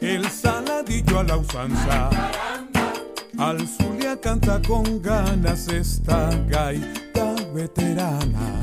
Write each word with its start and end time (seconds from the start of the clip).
el 0.00 0.28
saladillo 0.30 1.20
a 1.20 1.24
la 1.24 1.36
usanza. 1.36 2.10
Al 3.38 3.66
Zulia 3.66 4.18
canta 4.20 4.60
con 4.66 5.02
ganas 5.02 5.68
esta 5.68 6.30
gaita 6.48 7.34
veterana, 7.52 8.60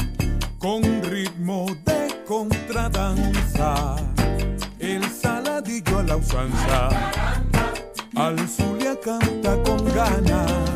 con 0.57 0.81
ritmo 1.03 1.67
de 1.85 2.23
contradanza. 2.25 3.95
El 4.79 5.03
saladillo 5.03 5.99
a 5.99 6.03
la 6.03 6.15
usanza. 6.17 6.89
Al 8.15 8.37
Zulia 8.47 8.99
canta 8.99 9.61
con 9.63 9.85
ganas. 9.93 10.72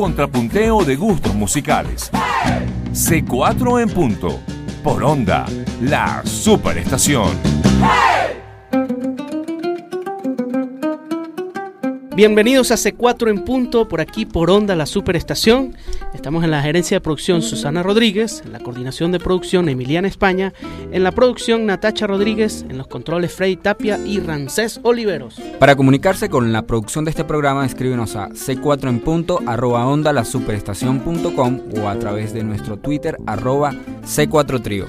Contrapunteo 0.00 0.82
de 0.82 0.96
gustos 0.96 1.34
musicales. 1.34 2.10
C4 2.94 3.82
en 3.82 3.90
punto. 3.90 4.40
Por 4.82 5.04
onda, 5.04 5.44
la 5.82 6.22
superestación. 6.24 7.28
Bienvenidos 12.16 12.70
a 12.70 12.76
C4 12.76 13.28
en 13.28 13.44
punto, 13.44 13.88
por 13.88 14.00
aquí 14.00 14.24
por 14.24 14.50
Onda, 14.50 14.74
la 14.74 14.86
superestación. 14.86 15.76
Estamos 16.20 16.44
en 16.44 16.50
la 16.50 16.60
gerencia 16.60 16.96
de 16.96 17.00
producción 17.00 17.40
Susana 17.40 17.82
Rodríguez, 17.82 18.42
en 18.44 18.52
la 18.52 18.58
coordinación 18.58 19.10
de 19.10 19.18
producción 19.18 19.70
Emiliana 19.70 20.06
España, 20.06 20.52
en 20.92 21.02
la 21.02 21.12
producción 21.12 21.64
Natacha 21.64 22.06
Rodríguez, 22.06 22.66
en 22.68 22.76
los 22.76 22.88
controles 22.88 23.32
Freddy 23.32 23.56
Tapia 23.56 23.98
y 24.04 24.20
Rancés 24.20 24.80
Oliveros. 24.82 25.40
Para 25.58 25.76
comunicarse 25.76 26.28
con 26.28 26.52
la 26.52 26.66
producción 26.66 27.06
de 27.06 27.12
este 27.12 27.24
programa, 27.24 27.64
escríbenos 27.64 28.16
a 28.16 28.28
c4 28.28 28.90
en 28.90 29.00
punto, 29.00 29.40
arroba 29.46 29.86
onda 29.86 30.12
la 30.12 30.26
superestación.com 30.26 31.60
o 31.82 31.88
a 31.88 31.98
través 31.98 32.34
de 32.34 32.44
nuestro 32.44 32.76
Twitter, 32.76 33.16
arroba 33.24 33.72
c4 34.04 34.60
trío. 34.60 34.88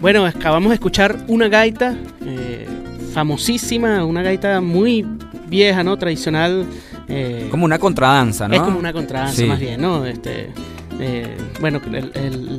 Bueno, 0.00 0.24
acabamos 0.24 0.70
de 0.70 0.76
escuchar 0.76 1.14
una 1.28 1.48
gaita 1.48 1.94
eh, 2.24 2.66
famosísima, 3.12 4.02
una 4.06 4.22
gaita 4.22 4.62
muy 4.62 5.06
vieja, 5.50 5.82
¿no? 5.82 5.98
Tradicional. 5.98 6.64
Eh, 7.08 7.48
como 7.50 7.64
una 7.64 7.78
contradanza, 7.78 8.48
¿no? 8.48 8.54
Es 8.54 8.62
como 8.62 8.78
una 8.78 8.92
contradanza 8.92 9.44
más 9.44 9.58
bien, 9.58 9.80
¿no? 9.80 10.06
Este, 10.06 10.50
eh, 11.00 11.36
bueno, 11.60 11.80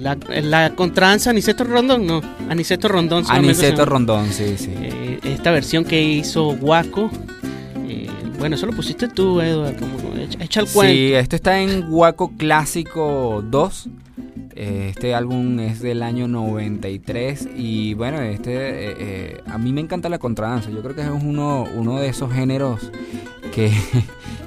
la, 0.01 0.17
la, 0.41 0.75
contradanza 0.75 1.29
Aniceto 1.29 1.63
Rondón, 1.63 2.05
no, 2.05 2.21
Aniceto 2.49 2.87
Rondón. 2.87 3.23
Aniceto 3.29 3.85
Rondón, 3.85 4.31
sí, 4.31 4.55
sí. 4.57 4.71
Eh, 4.75 5.19
esta 5.23 5.51
versión 5.51 5.85
que 5.85 6.03
hizo 6.03 6.55
Guaco. 6.57 7.09
bueno, 8.37 8.55
eso 8.55 8.65
lo 8.65 8.73
pusiste 8.73 9.07
tú, 9.07 9.39
Eduardo, 9.39 9.79
como 9.79 9.97
echa, 10.39 10.59
el 10.59 10.67
cuento. 10.67 10.93
Sí, 10.93 11.13
esto 11.13 11.35
está 11.37 11.59
en 11.59 11.89
Guaco 11.89 12.33
Clásico 12.37 13.43
2. 13.49 13.89
Eh, 14.55 14.87
este 14.89 15.15
álbum 15.15 15.59
es 15.59 15.81
del 15.81 16.03
año 16.03 16.27
93 16.27 17.49
y 17.55 17.93
bueno, 17.93 18.21
este 18.21 18.51
eh, 18.53 18.95
eh, 18.99 19.41
a 19.47 19.57
mí 19.57 19.71
me 19.73 19.81
encanta 19.81 20.09
la 20.09 20.19
contradanza. 20.19 20.69
Yo 20.69 20.81
creo 20.81 20.95
que 20.95 21.01
es 21.01 21.09
uno, 21.09 21.67
uno 21.75 21.99
de 21.99 22.07
esos 22.07 22.31
géneros 22.31 22.91
que, 23.53 23.71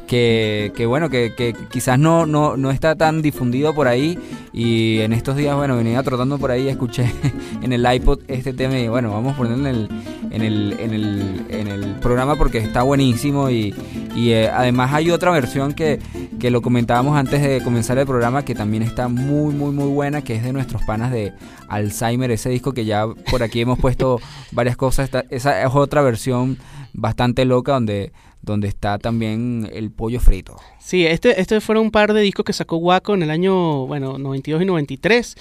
que, 0.06 0.84
bueno, 0.86 1.10
que, 1.10 1.54
quizás 1.70 1.98
no, 1.98 2.26
no, 2.26 2.56
no, 2.56 2.70
está 2.70 2.94
tan 2.94 3.22
difundido 3.22 3.74
por 3.74 3.88
ahí. 3.88 4.18
Y 4.52 5.00
en 5.00 5.12
estos 5.12 5.36
días, 5.36 5.56
bueno, 5.56 5.76
venía 5.76 6.02
trotando 6.02 6.38
por 6.38 6.50
ahí, 6.50 6.68
escuché 6.68 7.10
en 7.62 7.72
el 7.72 7.86
iPod 7.92 8.20
este 8.28 8.52
tema 8.52 8.78
y 8.78 8.88
bueno, 8.88 9.12
vamos 9.12 9.34
a 9.34 9.36
ponerlo 9.36 9.68
en 9.68 9.74
el, 9.74 9.88
en 10.30 10.42
el, 10.42 10.76
en 10.78 10.94
el, 10.94 11.46
en 11.50 11.68
el 11.68 11.94
programa 11.96 12.36
porque 12.36 12.58
está 12.58 12.82
buenísimo. 12.82 13.50
Y, 13.50 13.74
y 14.14 14.30
eh, 14.30 14.48
además 14.48 14.92
hay 14.92 15.10
otra 15.10 15.30
versión 15.30 15.72
que, 15.72 15.98
que 16.38 16.50
lo 16.50 16.62
comentábamos 16.62 17.16
antes 17.16 17.42
de 17.42 17.62
comenzar 17.62 17.98
el 17.98 18.06
programa 18.06 18.44
que 18.44 18.54
también 18.54 18.82
está 18.82 19.08
muy, 19.08 19.54
muy, 19.54 19.72
muy 19.72 19.88
buena, 19.88 20.22
que 20.22 20.36
es 20.36 20.42
de 20.42 20.52
nuestros 20.52 20.82
panas 20.82 21.10
de 21.10 21.32
Alzheimer, 21.68 22.30
ese 22.30 22.50
disco 22.50 22.72
que 22.72 22.84
ya 22.84 23.06
por 23.30 23.42
aquí 23.42 23.60
hemos 23.60 23.78
puesto 23.78 24.20
varias 24.52 24.76
cosas, 24.76 25.10
esa 25.30 25.62
es 25.62 25.74
otra 25.74 26.02
versión 26.02 26.58
bastante 26.92 27.44
loca 27.44 27.72
donde 27.72 28.12
donde 28.44 28.68
está 28.68 28.98
también 28.98 29.68
el 29.72 29.90
pollo 29.90 30.20
frito. 30.20 30.56
Sí, 30.78 31.06
este, 31.06 31.40
este 31.40 31.60
fueron 31.60 31.86
un 31.86 31.90
par 31.90 32.12
de 32.12 32.20
discos 32.20 32.44
que 32.44 32.52
sacó 32.52 32.76
Waco 32.76 33.14
en 33.14 33.22
el 33.22 33.30
año, 33.30 33.86
bueno, 33.86 34.18
92 34.18 34.62
y 34.62 34.64
93, 34.64 35.36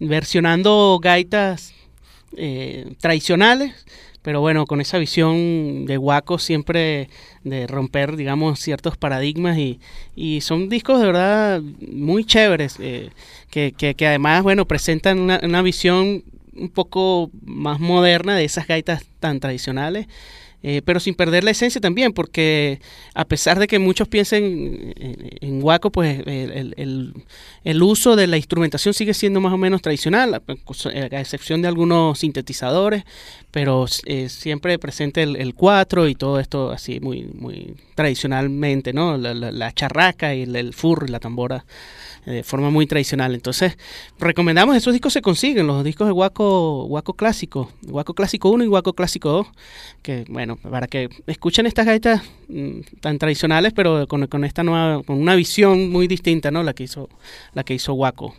versionando 0.00 0.98
gaitas 1.02 1.72
eh, 2.36 2.94
tradicionales, 3.00 3.86
pero 4.22 4.40
bueno, 4.40 4.66
con 4.66 4.80
esa 4.80 4.98
visión 4.98 5.86
de 5.86 5.96
Waco 5.96 6.38
siempre 6.38 7.08
de 7.44 7.66
romper, 7.66 8.16
digamos, 8.16 8.60
ciertos 8.60 8.96
paradigmas 8.96 9.56
y, 9.56 9.80
y 10.14 10.40
son 10.40 10.68
discos 10.68 11.00
de 11.00 11.06
verdad 11.06 11.62
muy 11.62 12.24
chéveres, 12.24 12.76
eh, 12.80 13.10
que, 13.50 13.72
que, 13.72 13.94
que, 13.94 14.06
además, 14.06 14.42
bueno, 14.42 14.66
presentan 14.66 15.18
una, 15.18 15.40
una 15.42 15.62
visión 15.62 16.24
un 16.58 16.68
poco 16.68 17.30
más 17.44 17.80
moderna 17.80 18.36
de 18.36 18.44
esas 18.44 18.66
gaitas 18.66 19.04
tan 19.20 19.40
tradicionales. 19.40 20.06
Eh, 20.62 20.82
pero 20.84 20.98
sin 20.98 21.14
perder 21.14 21.44
la 21.44 21.52
esencia 21.52 21.80
también, 21.80 22.12
porque 22.12 22.80
a 23.14 23.24
pesar 23.24 23.60
de 23.60 23.68
que 23.68 23.78
muchos 23.78 24.08
piensen 24.08 24.92
en, 24.96 25.62
Waco, 25.62 25.92
pues 25.92 26.20
el, 26.26 27.14
el, 27.62 27.82
uso 27.82 28.16
de 28.16 28.26
la 28.26 28.36
instrumentación 28.36 28.92
sigue 28.92 29.14
siendo 29.14 29.40
más 29.40 29.52
o 29.52 29.56
menos 29.56 29.82
tradicional, 29.82 30.34
a, 30.34 30.42
excepción 31.20 31.62
de 31.62 31.68
algunos 31.68 32.18
sintetizadores, 32.18 33.04
pero 33.50 33.86
eh, 34.06 34.28
siempre 34.28 34.78
presente 34.78 35.22
el, 35.22 35.54
cuatro 35.54 36.08
y 36.08 36.14
todo 36.14 36.38
esto 36.40 36.70
así 36.70 37.00
muy, 37.00 37.24
muy 37.34 37.74
tradicionalmente, 37.94 38.92
¿no? 38.92 39.16
La, 39.16 39.72
charraca 39.72 40.34
y 40.34 40.42
el, 40.42 40.74
furro 40.74 41.06
y 41.06 41.10
la 41.10 41.20
tambora 41.20 41.64
de 42.26 42.42
forma 42.42 42.70
muy 42.70 42.86
tradicional. 42.86 43.34
Entonces, 43.34 43.76
recomendamos, 44.18 44.76
esos 44.76 44.92
discos 44.92 45.12
se 45.12 45.22
consiguen, 45.22 45.66
los 45.66 45.82
discos 45.82 46.06
de 46.06 46.12
Guaco, 46.12 46.84
Guaco 46.84 47.14
Clásico, 47.14 47.72
Guaco 47.82 48.14
Clásico 48.14 48.50
1 48.50 48.64
y 48.64 48.66
Guaco 48.66 48.92
Clásico 48.92 49.30
2, 49.30 49.46
que 50.02 50.24
bueno, 50.28 50.47
para 50.56 50.86
que 50.86 51.08
escuchen 51.26 51.66
estas 51.66 51.86
gaitas 51.86 52.22
mm, 52.48 52.80
tan 53.00 53.18
tradicionales, 53.18 53.72
pero 53.72 54.06
con, 54.06 54.26
con, 54.26 54.44
esta 54.44 54.62
nueva, 54.62 55.02
con 55.02 55.20
una 55.20 55.34
visión 55.34 55.90
muy 55.90 56.06
distinta, 56.06 56.50
¿no? 56.50 56.62
La 56.62 56.74
que 56.74 56.84
hizo, 56.84 57.08
la 57.54 57.64
que 57.64 57.74
hizo 57.74 57.92
Guaco. 57.92 58.34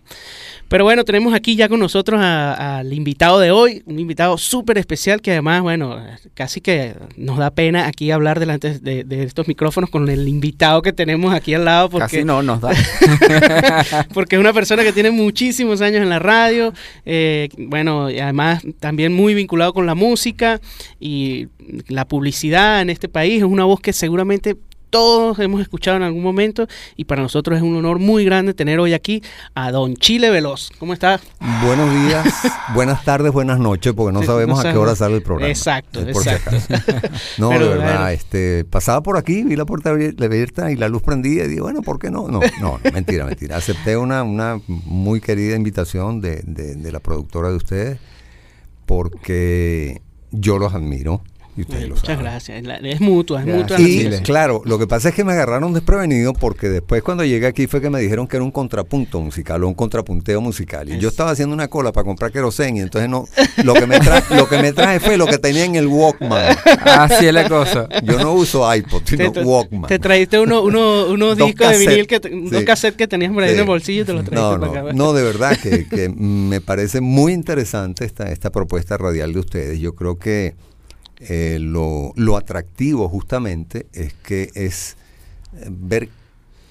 Pero 0.67 0.83
bueno, 0.83 1.03
tenemos 1.03 1.33
aquí 1.33 1.56
ya 1.56 1.67
con 1.67 1.79
nosotros 1.79 2.21
al 2.21 2.94
invitado 2.94 3.39
de 3.39 3.51
hoy, 3.51 3.81
un 3.85 3.97
invitado 3.97 4.38
súper 4.38 4.77
especial 4.77 5.19
que 5.21 5.31
además, 5.31 5.61
bueno, 5.61 5.97
casi 6.35 6.61
que 6.61 6.95
nos 7.17 7.38
da 7.38 7.50
pena 7.50 7.88
aquí 7.88 8.12
hablar 8.12 8.39
delante 8.39 8.79
de, 8.79 9.23
estos 9.23 9.47
micrófonos 9.47 9.89
con 9.89 10.07
el 10.09 10.27
invitado 10.27 10.81
que 10.81 10.94
tenemos 10.94 11.33
aquí 11.33 11.53
al 11.53 11.65
lado. 11.65 11.89
Porque, 11.89 12.17
casi 12.17 12.23
no, 12.23 12.44
nos 12.44 12.62
da. 12.62 12.69
porque 14.13 14.35
es 14.35 14.39
una 14.39 14.53
persona 14.53 14.83
que 14.83 14.94
tiene 14.94 15.12
muchísimos 15.12 15.81
años 15.81 16.01
en 16.01 16.09
la 16.09 16.19
radio, 16.19 16.73
eh, 17.05 17.50
bueno, 17.57 18.09
y 18.09 18.19
además 18.19 18.63
también 18.79 19.13
muy 19.13 19.33
vinculado 19.33 19.73
con 19.73 19.85
la 19.85 19.95
música 19.95 20.62
y 21.00 21.47
la 21.88 22.07
publicidad 22.07 22.81
en 22.81 22.89
este 22.89 23.10
país. 23.10 23.39
Es 23.39 23.44
una 23.44 23.66
voz 23.66 23.80
que 23.80 23.94
seguramente 23.94 24.57
todos 24.89 25.38
hemos 25.39 25.62
escuchado 25.62 25.98
en 25.98 26.04
algún 26.04 26.24
momento 26.24 26.68
y 26.95 27.06
para 27.06 27.21
nosotros 27.21 27.57
es 27.57 27.63
un 27.63 27.75
honor 27.75 28.00
muy 28.00 28.25
grande 28.25 28.54
tener 28.54 28.80
hoy 28.80 28.94
aquí 28.94 29.21
a 29.54 29.71
Don 29.71 29.95
Chile 29.95 30.30
Veloz. 30.30 30.71
¿Cómo 30.80 30.94
está? 30.94 31.19
Buenos 31.63 31.94
días, 31.94 32.27
buenas 32.74 33.04
tardes, 33.04 33.31
buenas 33.31 33.60
noches, 33.60 33.94
porque 33.94 34.13
no 34.13 34.24
sabemos 34.24 34.63
a 34.63 34.71
qué 34.71 34.77
hora 34.77 34.95
sale 34.95 35.16
el 35.16 35.21
programa. 35.21 35.50
Exacto, 35.50 36.01
exacto. 36.01 36.51
no, 37.38 37.50
de 37.50 37.60
verdad, 37.60 38.13
este, 38.13 38.65
pasaba 38.65 39.04
por 39.04 39.18
aquí, 39.18 39.44
vi 39.44 39.56
la 39.56 39.65
puerta 39.65 39.92
abierta 39.92 40.72
y 40.72 40.75
la 40.75 40.89
luz 40.89 41.01
prendida 41.04 41.45
y 41.45 41.50
dije, 41.50 41.62
bueno, 41.62 41.81
¿por 41.81 42.00
qué 42.00 42.10
no? 42.10 42.27
No, 42.27 42.39
no, 42.60 42.80
mentira, 42.94 43.25
mentira. 43.25 43.57
Acepté 43.57 43.98
una, 43.98 44.24
una 44.24 44.60
muy 44.68 45.22
querida 45.22 45.56
invitación 45.56 46.22
de, 46.22 46.42
de 46.44 46.92
la 46.92 47.00
productora 47.00 47.50
de 47.50 47.56
ustedes 47.56 48.00
porque 48.86 50.01
yo 50.31 50.57
los 50.57 50.74
admiro 50.74 51.22
muchas 51.56 52.19
gracias. 52.19 52.63
Es 52.84 53.01
mutua, 53.01 53.42
es 53.42 53.48
mutua. 53.48 53.80
Y 53.80 54.10
claro, 54.24 54.62
lo 54.66 54.80
que 54.80 54.88
pasa 54.88 55.10
es 55.10 55.16
que 55.16 55.24
me 55.24 55.34
agarraron 55.34 55.74
desprevenido 55.74 56.34
porque 56.34 56.69
después 56.69 57.04
cuando 57.04 57.24
llegué 57.24 57.48
aquí 57.48 57.68
fue 57.68 57.81
que 57.81 57.90
me 57.90 58.00
dijeron 58.00 58.28
que 58.28 58.38
era 58.38 58.44
un 58.44 58.51
contrapunto 58.51 59.19
musical 59.19 59.63
o 59.63 59.68
un 59.68 59.74
contrapunteo 59.74 60.42
musical. 60.42 60.90
Y 60.90 61.00
yo 61.00 61.10
estaba 61.10 61.31
haciendo 61.31 61.54
una 61.54 61.68
cola 61.68 61.92
para 61.92 62.06
comprar 62.06 62.31
querosén 62.31 62.78
y 62.78 62.81
entonces 62.81 63.10
no, 63.10 63.25
lo 63.63 63.74
que 63.74 63.88
me 63.88 64.00
traje, 64.00 64.36
lo 64.38 64.48
que 64.48 64.62
me 64.62 64.74
traje 64.74 65.00
fue 65.00 65.18
lo 65.18 65.25
que 65.28 65.38
tenía 65.38 65.66
en 65.66 65.75
el 65.75 65.88
Walkman. 65.88 66.56
Así 66.84 67.28
es 67.28 67.34
la 67.34 67.48
cosa. 67.48 67.88
Yo 68.04 68.19
no 68.19 68.34
uso 68.34 68.74
iPod, 68.74 69.01
sino 69.06 69.31
Walkman. 69.31 69.88
Te 69.88 70.00
trajiste 70.00 70.40
uno, 70.40 70.62
uno, 70.62 71.07
unos 71.07 71.38
discos 71.38 71.69
de 71.69 71.78
vinil, 71.78 72.07
que, 72.07 72.19
dos 72.19 72.63
cassettes 72.63 72.98
que 72.98 73.07
tenías 73.07 73.34
por 73.34 73.44
ahí 73.44 73.54
en 73.54 73.60
el 73.60 73.66
bolsillo 73.66 74.04
y 74.04 74.06
te 74.06 74.13
los 74.13 74.25
trajiste 74.25 74.57
no, 74.57 74.84
no, 74.84 74.94
No, 74.94 75.13
de 75.13 75.24
verdad 75.24 75.57
que, 75.62 75.88
que 75.88 76.10
me 76.10 76.62
parece 76.62 77.01
muy 77.01 77.34
interesante 77.34 78.06
esta, 78.06 78.31
esta 78.31 78.50
propuesta 78.50 78.98
radial 78.98 79.34
de 79.34 79.40
ustedes. 79.40 79.80
Yo 79.80 79.94
creo 79.94 80.18
que 80.18 80.56
eh, 81.19 81.57
lo, 81.60 82.13
lo, 82.16 82.38
atractivo 82.38 83.10
justamente 83.10 83.88
es 83.92 84.13
que 84.13 84.51
es 84.56 84.95
eh, 85.54 85.68
ver 85.69 86.10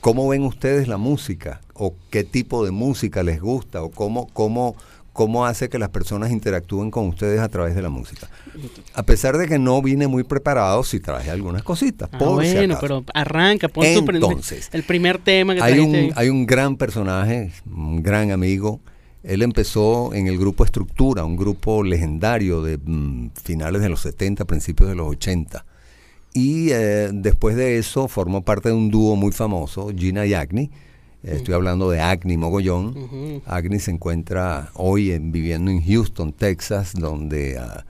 cómo 0.00 0.26
ven 0.28 0.42
ustedes 0.42 0.88
la 0.88 0.96
música 0.96 1.60
o 1.74 1.94
qué 2.10 2.24
tipo 2.24 2.64
de 2.64 2.70
música 2.70 3.22
les 3.22 3.40
gusta 3.40 3.82
o 3.82 3.90
cómo, 3.90 4.26
cómo, 4.32 4.74
cómo 5.12 5.44
hace 5.44 5.68
que 5.68 5.78
las 5.78 5.90
personas 5.90 6.30
interactúen 6.30 6.90
con 6.90 7.08
ustedes 7.08 7.40
a 7.40 7.48
través 7.48 7.74
de 7.74 7.82
la 7.82 7.90
música. 7.90 8.30
A 8.94 9.02
pesar 9.02 9.36
de 9.36 9.48
que 9.48 9.58
no 9.58 9.82
vine 9.82 10.06
muy 10.06 10.24
preparado, 10.24 10.82
sí 10.82 10.98
traje 10.98 11.30
algunas 11.30 11.62
cositas. 11.62 12.08
Ah, 12.12 12.18
bueno, 12.18 12.78
pero 12.80 13.04
arranca, 13.12 13.68
pon 13.68 13.84
Entonces, 13.84 14.70
el 14.72 14.82
primer 14.82 15.18
tema 15.18 15.54
que 15.54 15.62
hay 15.62 15.78
un, 15.78 16.12
hay 16.16 16.30
un 16.30 16.46
gran 16.46 16.76
personaje, 16.76 17.52
un 17.66 18.02
gran 18.02 18.30
amigo, 18.30 18.80
él 19.28 19.42
empezó 19.42 20.14
en 20.14 20.26
el 20.26 20.38
grupo 20.38 20.64
Estructura, 20.64 21.24
un 21.24 21.36
grupo 21.36 21.82
legendario 21.82 22.62
de 22.62 22.78
mm, 22.78 23.32
finales 23.44 23.82
de 23.82 23.90
los 23.90 24.00
70, 24.00 24.46
principios 24.46 24.88
de 24.88 24.94
los 24.94 25.06
80. 25.06 25.66
Y 26.32 26.70
eh, 26.70 27.10
después 27.12 27.54
de 27.54 27.76
eso 27.76 28.08
formó 28.08 28.42
parte 28.42 28.70
de 28.70 28.74
un 28.74 28.90
dúo 28.90 29.16
muy 29.16 29.32
famoso, 29.32 29.90
Gina 29.94 30.24
y 30.24 30.32
Agni. 30.32 30.70
Eh, 31.22 31.34
estoy 31.36 31.52
hablando 31.52 31.90
de 31.90 32.00
Agni 32.00 32.38
Mogollón. 32.38 33.42
Agni 33.44 33.78
se 33.80 33.90
encuentra 33.90 34.70
hoy 34.72 35.12
en, 35.12 35.30
viviendo 35.30 35.70
en 35.70 35.84
Houston, 35.84 36.32
Texas, 36.32 36.94
donde... 36.94 37.58
Ah, 37.58 37.84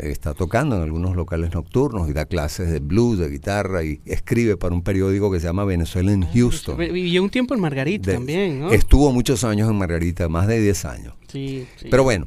está 0.00 0.34
tocando 0.34 0.76
en 0.76 0.82
algunos 0.82 1.16
locales 1.16 1.52
nocturnos 1.52 2.08
y 2.08 2.12
da 2.12 2.26
clases 2.26 2.70
de 2.70 2.80
blues, 2.80 3.18
de 3.18 3.28
guitarra 3.28 3.82
y 3.84 4.00
escribe 4.04 4.56
para 4.56 4.74
un 4.74 4.82
periódico 4.82 5.30
que 5.30 5.40
se 5.40 5.46
llama 5.46 5.64
Venezuela 5.64 6.12
en 6.12 6.24
ah, 6.24 6.30
Houston. 6.32 6.76
Vivió 6.76 7.22
un 7.22 7.30
tiempo 7.30 7.54
en 7.54 7.60
Margarita 7.60 8.12
también, 8.12 8.60
¿no? 8.60 8.70
Estuvo 8.70 9.12
muchos 9.12 9.44
años 9.44 9.68
en 9.70 9.76
Margarita, 9.76 10.28
más 10.28 10.46
de 10.46 10.60
10 10.60 10.84
años. 10.84 11.14
Sí, 11.28 11.66
Pero 11.90 12.04
bueno, 12.04 12.26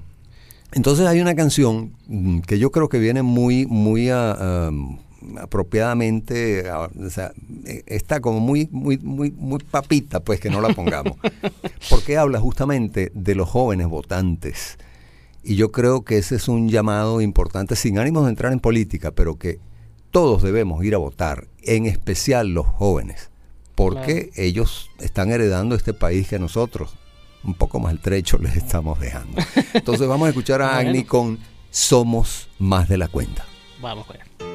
entonces 0.71 1.07
hay 1.07 1.19
una 1.19 1.35
canción 1.35 1.93
mm, 2.07 2.39
que 2.41 2.59
yo 2.59 2.71
creo 2.71 2.89
que 2.89 2.99
viene 2.99 3.21
muy, 3.21 3.65
muy 3.65 4.09
ah, 4.09 4.71
apropiadamente, 5.37 6.69
ah, 6.69 6.89
o 6.97 7.09
sea, 7.09 7.31
e, 7.65 7.83
está 7.87 8.19
como 8.19 8.39
muy, 8.39 8.67
muy, 8.71 8.97
muy, 8.97 9.31
muy 9.31 9.59
papita, 9.59 10.19
pues 10.19 10.39
que 10.39 10.49
no 10.49 10.61
la 10.61 10.69
pongamos. 10.69 11.17
porque 11.89 12.17
habla 12.17 12.39
justamente 12.39 13.11
de 13.13 13.35
los 13.35 13.49
jóvenes 13.49 13.87
votantes 13.87 14.77
y 15.43 15.55
yo 15.55 15.71
creo 15.71 16.03
que 16.03 16.17
ese 16.17 16.35
es 16.35 16.47
un 16.47 16.69
llamado 16.69 17.21
importante, 17.21 17.75
sin 17.75 17.97
ánimos 17.97 18.25
de 18.25 18.29
entrar 18.29 18.53
en 18.53 18.59
política, 18.59 19.11
pero 19.11 19.37
que 19.37 19.59
todos 20.11 20.41
debemos 20.43 20.83
ir 20.83 20.93
a 20.93 20.99
votar, 20.99 21.47
en 21.63 21.85
especial 21.85 22.49
los 22.49 22.67
jóvenes, 22.67 23.31
porque 23.75 24.31
ellos 24.35 24.89
están 24.99 25.31
heredando 25.31 25.75
este 25.75 25.93
país 25.93 26.27
que 26.27 26.37
nosotros, 26.37 26.95
un 27.43 27.53
poco 27.53 27.79
más 27.79 27.93
estrecho, 27.93 28.37
les 28.37 28.55
estamos 28.55 28.99
dejando. 28.99 29.41
Entonces 29.73 30.07
vamos 30.07 30.27
a 30.27 30.29
escuchar 30.29 30.61
a 30.61 30.77
Agni 30.77 31.03
con 31.03 31.39
Somos 31.69 32.49
más 32.59 32.87
de 32.89 32.97
la 32.97 33.07
cuenta. 33.07 33.45
Vamos, 33.81 34.07
ver. 34.07 34.50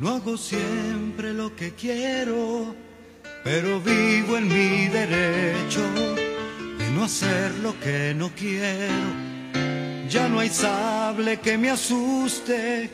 No 0.00 0.10
hago 0.10 0.36
siempre 0.36 1.34
lo 1.34 1.56
que 1.56 1.72
quiero, 1.72 2.72
pero 3.42 3.80
vivo 3.80 4.36
en 4.36 4.46
mi 4.46 4.86
derecho 4.86 5.82
de 6.78 6.90
no 6.92 7.02
hacer 7.02 7.52
lo 7.56 7.78
que 7.80 8.14
no 8.14 8.30
quiero, 8.30 8.94
Ya 10.08 10.28
no 10.28 10.38
hay 10.38 10.50
sable 10.50 11.38
que 11.38 11.58
me 11.58 11.70
asuste, 11.70 12.88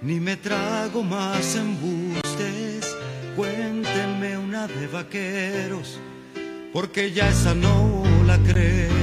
ni 0.00 0.18
me 0.18 0.36
trago 0.36 1.02
más 1.02 1.56
embustes. 1.56 2.96
Cuéntenme 3.36 4.38
una 4.38 4.66
de 4.66 4.86
vaqueros, 4.86 6.00
porque 6.72 7.12
ya 7.12 7.28
esa 7.28 7.54
no 7.54 8.02
la 8.26 8.38
creo. 8.38 8.96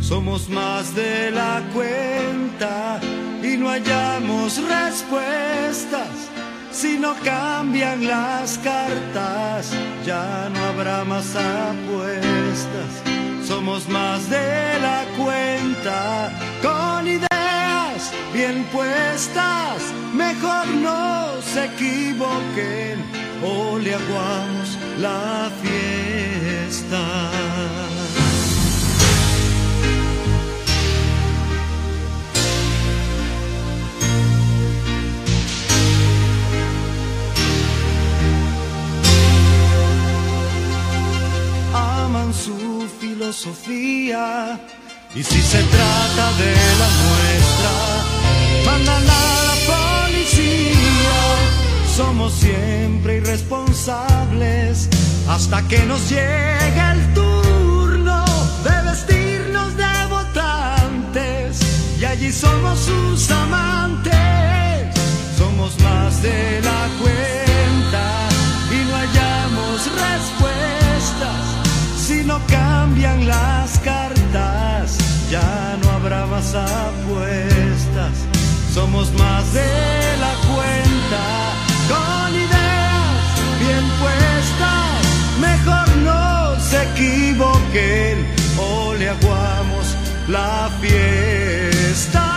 Somos 0.00 0.48
más 0.48 0.96
de 0.96 1.30
la 1.30 1.62
cuenta 1.72 3.00
y 3.40 3.56
no 3.56 3.68
hallamos 3.68 4.60
respuestas. 4.68 6.29
Si 6.80 6.98
no 6.98 7.14
cambian 7.22 8.06
las 8.06 8.56
cartas, 8.56 9.70
ya 10.06 10.48
no 10.48 10.58
habrá 10.64 11.04
más 11.04 11.36
apuestas. 11.36 12.90
Somos 13.46 13.86
más 13.86 14.30
de 14.30 14.78
la 14.80 15.04
cuenta 15.18 16.32
con 16.62 17.06
ideas 17.06 18.10
bien 18.32 18.64
puestas. 18.72 19.92
Mejor 20.14 20.68
no 20.68 21.42
se 21.42 21.66
equivoquen 21.66 23.04
o 23.44 23.78
le 23.78 23.94
aguamos 23.94 24.78
la 25.00 25.50
fiesta. 25.60 27.00
Filosofía 43.30 44.58
y 45.14 45.22
si 45.22 45.40
se 45.40 45.62
trata 45.62 46.32
de 46.38 46.54
la 46.80 46.88
nuestra, 47.04 47.72
mandan 48.66 49.04
a 49.08 49.42
la 49.48 49.56
policía. 49.72 51.16
Somos 51.96 52.32
siempre 52.32 53.18
irresponsables 53.18 54.88
hasta 55.28 55.62
que 55.68 55.78
nos 55.86 56.08
llegue 56.10 56.82
el 56.92 57.14
turno 57.14 58.24
de 58.64 58.90
vestirnos 58.90 59.76
de 59.76 60.06
votantes 60.08 61.60
y 62.00 62.04
allí 62.04 62.32
somos 62.32 62.78
sus 62.80 63.30
amantes. 63.30 64.12
Somos 65.38 65.78
más 65.80 66.20
de 66.20 66.60
la 66.62 66.88
cuenta 67.00 68.28
y 68.72 68.84
no 68.88 68.96
hallamos 68.96 69.86
respuestas 69.86 71.49
no 72.30 72.40
cambian 72.46 73.26
las 73.26 73.78
cartas, 73.80 74.96
ya 75.32 75.76
no 75.82 75.90
habrá 75.96 76.26
más 76.26 76.54
apuestas. 76.54 78.14
Somos 78.72 79.12
más 79.14 79.52
de 79.52 79.72
la 80.24 80.32
cuenta, 80.50 81.22
con 81.92 82.30
ideas 82.46 83.24
bien 83.62 83.84
puestas. 84.02 85.00
Mejor 85.48 85.88
no 86.08 86.60
se 86.70 86.78
equivoquen 86.90 88.16
o 88.58 88.94
le 88.94 89.08
aguamos 89.08 89.86
la 90.28 90.70
fiesta. 90.80 92.29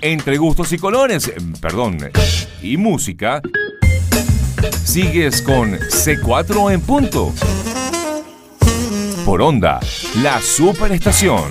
Entre 0.00 0.36
gustos 0.38 0.72
y 0.72 0.78
colores, 0.78 1.28
eh, 1.28 1.36
perdón, 1.60 1.98
y 2.62 2.76
música, 2.76 3.42
sigues 4.84 5.42
con 5.42 5.72
C4 5.78 6.72
en 6.72 6.80
punto. 6.80 7.32
Por 9.34 9.42
onda, 9.42 9.80
la 10.22 10.40
superestación. 10.40 11.42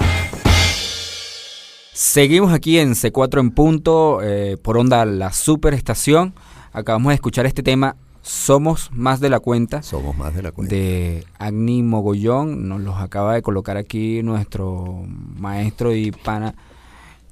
Seguimos 1.91 2.53
aquí 2.53 2.79
en 2.79 2.91
C4 2.95 3.41
en 3.41 3.51
punto, 3.51 4.21
eh, 4.23 4.55
por 4.55 4.77
onda 4.77 5.03
la 5.03 5.33
superestación. 5.33 6.33
Acabamos 6.71 7.09
de 7.09 7.15
escuchar 7.15 7.45
este 7.45 7.61
tema, 7.61 7.97
Somos 8.21 8.89
más 8.93 9.19
de 9.19 9.29
la 9.29 9.41
cuenta, 9.41 9.83
Somos 9.83 10.15
más 10.15 10.33
de 10.33 10.43
la 10.43 10.53
cuenta. 10.53 10.73
de 10.73 11.25
Agni 11.39 11.83
Mogollón. 11.83 12.69
Nos 12.69 12.79
los 12.79 12.95
acaba 13.01 13.33
de 13.33 13.41
colocar 13.41 13.75
aquí 13.75 14.23
nuestro 14.23 15.03
maestro 15.35 15.93
y 15.93 16.11
pana 16.11 16.55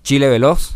Chile 0.04 0.28
Veloz. 0.28 0.76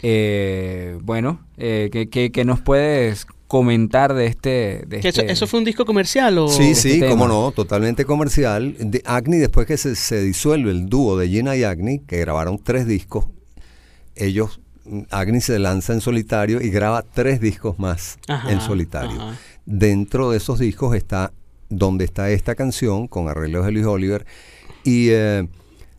Eh, 0.00 0.98
bueno, 1.02 1.40
eh, 1.58 1.90
¿qué, 1.92 2.08
qué- 2.08 2.32
qué 2.32 2.46
nos 2.46 2.62
puedes 2.62 3.26
comentar 3.50 4.14
de 4.14 4.26
este... 4.26 4.84
De 4.86 5.00
¿Que 5.00 5.08
eso, 5.08 5.22
este- 5.22 5.32
eso 5.32 5.48
fue 5.48 5.58
un 5.58 5.64
disco 5.64 5.84
comercial 5.84 6.38
o...? 6.38 6.46
Sí, 6.46 6.70
este 6.70 6.92
sí, 6.92 7.00
tema. 7.00 7.10
cómo 7.10 7.26
no, 7.26 7.50
totalmente 7.50 8.04
comercial. 8.04 8.76
De 8.78 9.02
Agni, 9.04 9.38
después 9.38 9.66
que 9.66 9.76
se, 9.76 9.96
se 9.96 10.22
disuelve 10.22 10.70
el 10.70 10.86
dúo 10.88 11.18
de 11.18 11.28
Gina 11.28 11.56
y 11.56 11.64
Agni, 11.64 11.98
que 11.98 12.18
grabaron 12.20 12.60
tres 12.62 12.86
discos, 12.86 13.24
ellos, 14.14 14.60
Agni 15.10 15.40
se 15.40 15.58
lanza 15.58 15.92
en 15.92 16.00
solitario 16.00 16.60
y 16.62 16.70
graba 16.70 17.02
tres 17.02 17.40
discos 17.40 17.76
más 17.80 18.20
Ajá, 18.28 18.52
en 18.52 18.60
solitario. 18.60 19.20
ajá. 19.20 19.36
Dentro 19.66 20.30
de 20.30 20.36
esos 20.36 20.60
discos 20.60 20.94
está 20.94 21.32
donde 21.68 22.04
está 22.04 22.30
esta 22.30 22.54
canción 22.54 23.08
con 23.08 23.28
arreglos 23.28 23.66
de 23.66 23.72
Luis 23.72 23.86
Oliver. 23.86 24.26
Y 24.84 25.08
eh, 25.10 25.48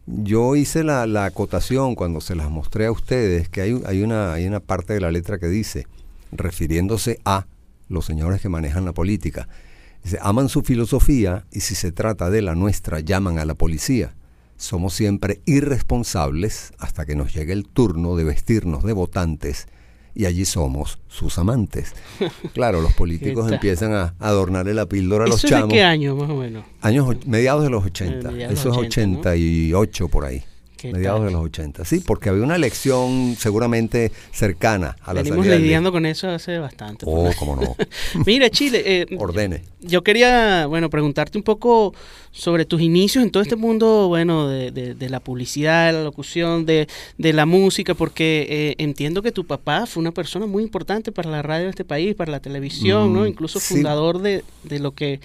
yo 0.06 0.56
hice 0.56 0.86
la, 0.86 1.06
la 1.06 1.26
acotación 1.26 1.96
cuando 1.96 2.22
se 2.22 2.34
las 2.34 2.50
mostré 2.50 2.86
a 2.86 2.94
ustedes, 2.94 3.50
que 3.50 3.60
hay, 3.60 3.82
hay, 3.86 4.04
una, 4.04 4.32
hay 4.32 4.48
una 4.48 4.62
parte 4.62 4.94
de 4.94 5.02
la 5.02 5.12
letra 5.12 5.38
que 5.38 5.48
dice, 5.48 5.86
refiriéndose 6.32 7.20
a 7.26 7.48
los 7.90 8.06
señores 8.06 8.42
que 8.42 8.50
manejan 8.50 8.86
la 8.86 8.94
política, 8.94 9.48
dice, 10.04 10.18
aman 10.22 10.50
su 10.50 10.62
filosofía 10.62 11.46
y 11.52 11.62
si 11.62 11.76
se 11.76 11.92
trata 11.92 12.30
de 12.30 12.42
la 12.42 12.56
nuestra, 12.56 13.00
llaman 13.00 13.38
a 13.40 13.46
la 13.46 13.56
policía. 13.56 14.14
Somos 14.58 14.94
siempre 14.94 15.42
irresponsables 15.46 16.72
hasta 16.78 17.06
que 17.06 17.16
nos 17.16 17.34
llegue 17.34 17.54
el 17.54 17.68
turno 17.68 18.16
de 18.16 18.24
vestirnos 18.24 18.84
de 18.84 18.94
votantes 18.94 19.68
y 20.14 20.26
allí 20.26 20.46
somos 20.46 21.00
sus 21.08 21.38
amantes. 21.38 21.94
Claro, 22.54 22.82
los 22.82 22.94
políticos 22.94 23.52
empiezan 23.52 23.94
a 23.94 24.14
adornarle 24.20 24.74
la 24.74 24.86
píldora 24.86 25.26
a 25.26 25.28
los 25.28 25.38
¿Eso 25.38 25.48
de 25.48 25.52
chamos. 25.52 25.74
qué 25.74 25.84
año 25.84 26.16
más 26.16 26.30
o 26.30 26.36
menos? 26.36 26.66
Años 26.82 27.08
mediados 27.26 27.64
de 27.64 27.70
los 27.70 27.86
80. 27.86 28.30
Eh, 28.32 28.48
Eso 28.52 28.72
es 28.72 28.78
80, 28.78 29.08
¿no? 29.08 29.20
88 29.20 30.08
por 30.10 30.26
ahí. 30.26 30.44
¿Qué 30.82 30.92
Mediados 30.94 31.20
tal? 31.20 31.28
de 31.28 31.34
los 31.34 31.46
80. 31.46 31.86
Sí, 31.86 32.00
porque 32.06 32.30
había 32.30 32.44
una 32.44 32.56
elección 32.56 33.36
seguramente 33.38 34.12
cercana 34.32 34.96
a 35.02 35.14
la 35.14 35.22
Venimos 35.22 35.46
del 35.46 35.62
lidiando 35.62 35.92
con 35.92 36.06
eso 36.06 36.30
hace 36.30 36.58
bastante. 36.58 37.06
Oh, 37.08 37.24
pues. 37.26 37.36
cómo 37.38 37.56
no. 37.56 37.76
Mira, 38.26 38.50
Chile, 38.50 38.82
eh, 38.86 39.06
Ordene. 39.20 39.64
yo 39.82 40.04
quería, 40.04 40.66
bueno, 40.68 40.90
preguntarte 40.90 41.38
un 41.38 41.44
poco 41.44 41.94
sobre 42.32 42.66
tus 42.66 42.82
inicios 42.82 43.24
en 43.24 43.30
todo 43.32 43.44
este 43.44 43.56
mundo, 43.56 44.08
bueno, 44.08 44.48
de, 44.48 44.72
de- 44.72 44.96
de 44.96 45.10
la 45.10 45.20
publicidad, 45.20 45.88
de 45.88 45.94
la 45.94 46.04
locución, 46.04 46.66
de, 46.66 46.88
de 47.18 47.34
la 47.34 47.46
música, 47.46 47.94
porque 47.94 48.48
eh, 48.50 48.76
entiendo 48.78 49.22
que 49.22 49.32
tu 49.32 49.46
papá 49.46 49.86
fue 49.86 50.02
una 50.02 50.12
persona 50.14 50.46
muy 50.46 50.64
importante 50.64 51.12
para 51.12 51.30
la 51.30 51.42
radio 51.42 51.66
de 51.66 51.72
este 51.72 51.86
país, 51.86 52.16
para 52.16 52.32
la 52.32 52.40
televisión, 52.40 53.14
¿no? 53.14 53.22
Mm, 53.22 53.28
Incluso 53.28 53.60
sí. 53.60 53.74
fundador 53.76 54.20
de, 54.20 54.44
de 54.64 54.80
lo 54.80 54.92
que 54.94 55.20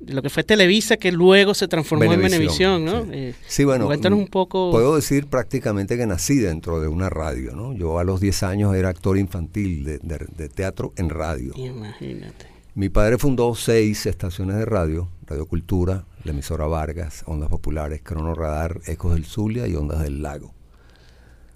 de 0.00 0.14
lo 0.14 0.22
que 0.22 0.30
fue 0.30 0.44
Televisa, 0.44 0.96
que 0.96 1.10
luego 1.12 1.54
se 1.54 1.66
transformó 1.68 2.12
en 2.12 2.22
Venevisión, 2.22 2.84
¿no? 2.84 3.04
sí. 3.04 3.10
Eh, 3.12 3.34
Sí, 3.46 3.64
bueno, 3.64 3.86
Cuéntanos 3.86 4.18
un 4.18 4.28
poco. 4.28 4.70
Puedo 4.70 4.96
decir 4.96 5.26
prácticamente 5.26 5.96
que 5.96 6.06
nací 6.06 6.36
dentro 6.38 6.80
de 6.80 6.88
una 6.88 7.10
radio, 7.10 7.54
¿no? 7.56 7.72
Yo 7.72 7.98
a 7.98 8.04
los 8.04 8.20
10 8.20 8.42
años 8.44 8.74
era 8.74 8.88
actor 8.90 9.18
infantil 9.18 9.84
de, 9.84 9.98
de- 9.98 10.26
de 10.36 10.48
teatro 10.48 10.92
en 10.96 11.10
radio. 11.10 11.52
Imagínate. 11.56 12.46
Mi 12.74 12.88
padre 12.90 13.18
fundó 13.18 13.54
seis 13.56 14.06
estaciones 14.06 14.56
de 14.56 14.64
radio, 14.64 15.08
Radio 15.26 15.46
Cultura, 15.46 16.04
la 16.22 16.30
emisora 16.30 16.66
Vargas, 16.66 17.24
Ondas 17.26 17.48
Populares, 17.48 18.00
Crono 18.04 18.34
Radar, 18.34 18.80
Ecos 18.86 19.14
del 19.14 19.24
Zulia 19.24 19.66
y 19.66 19.74
Ondas 19.74 20.00
del 20.00 20.22
Lago. 20.22 20.54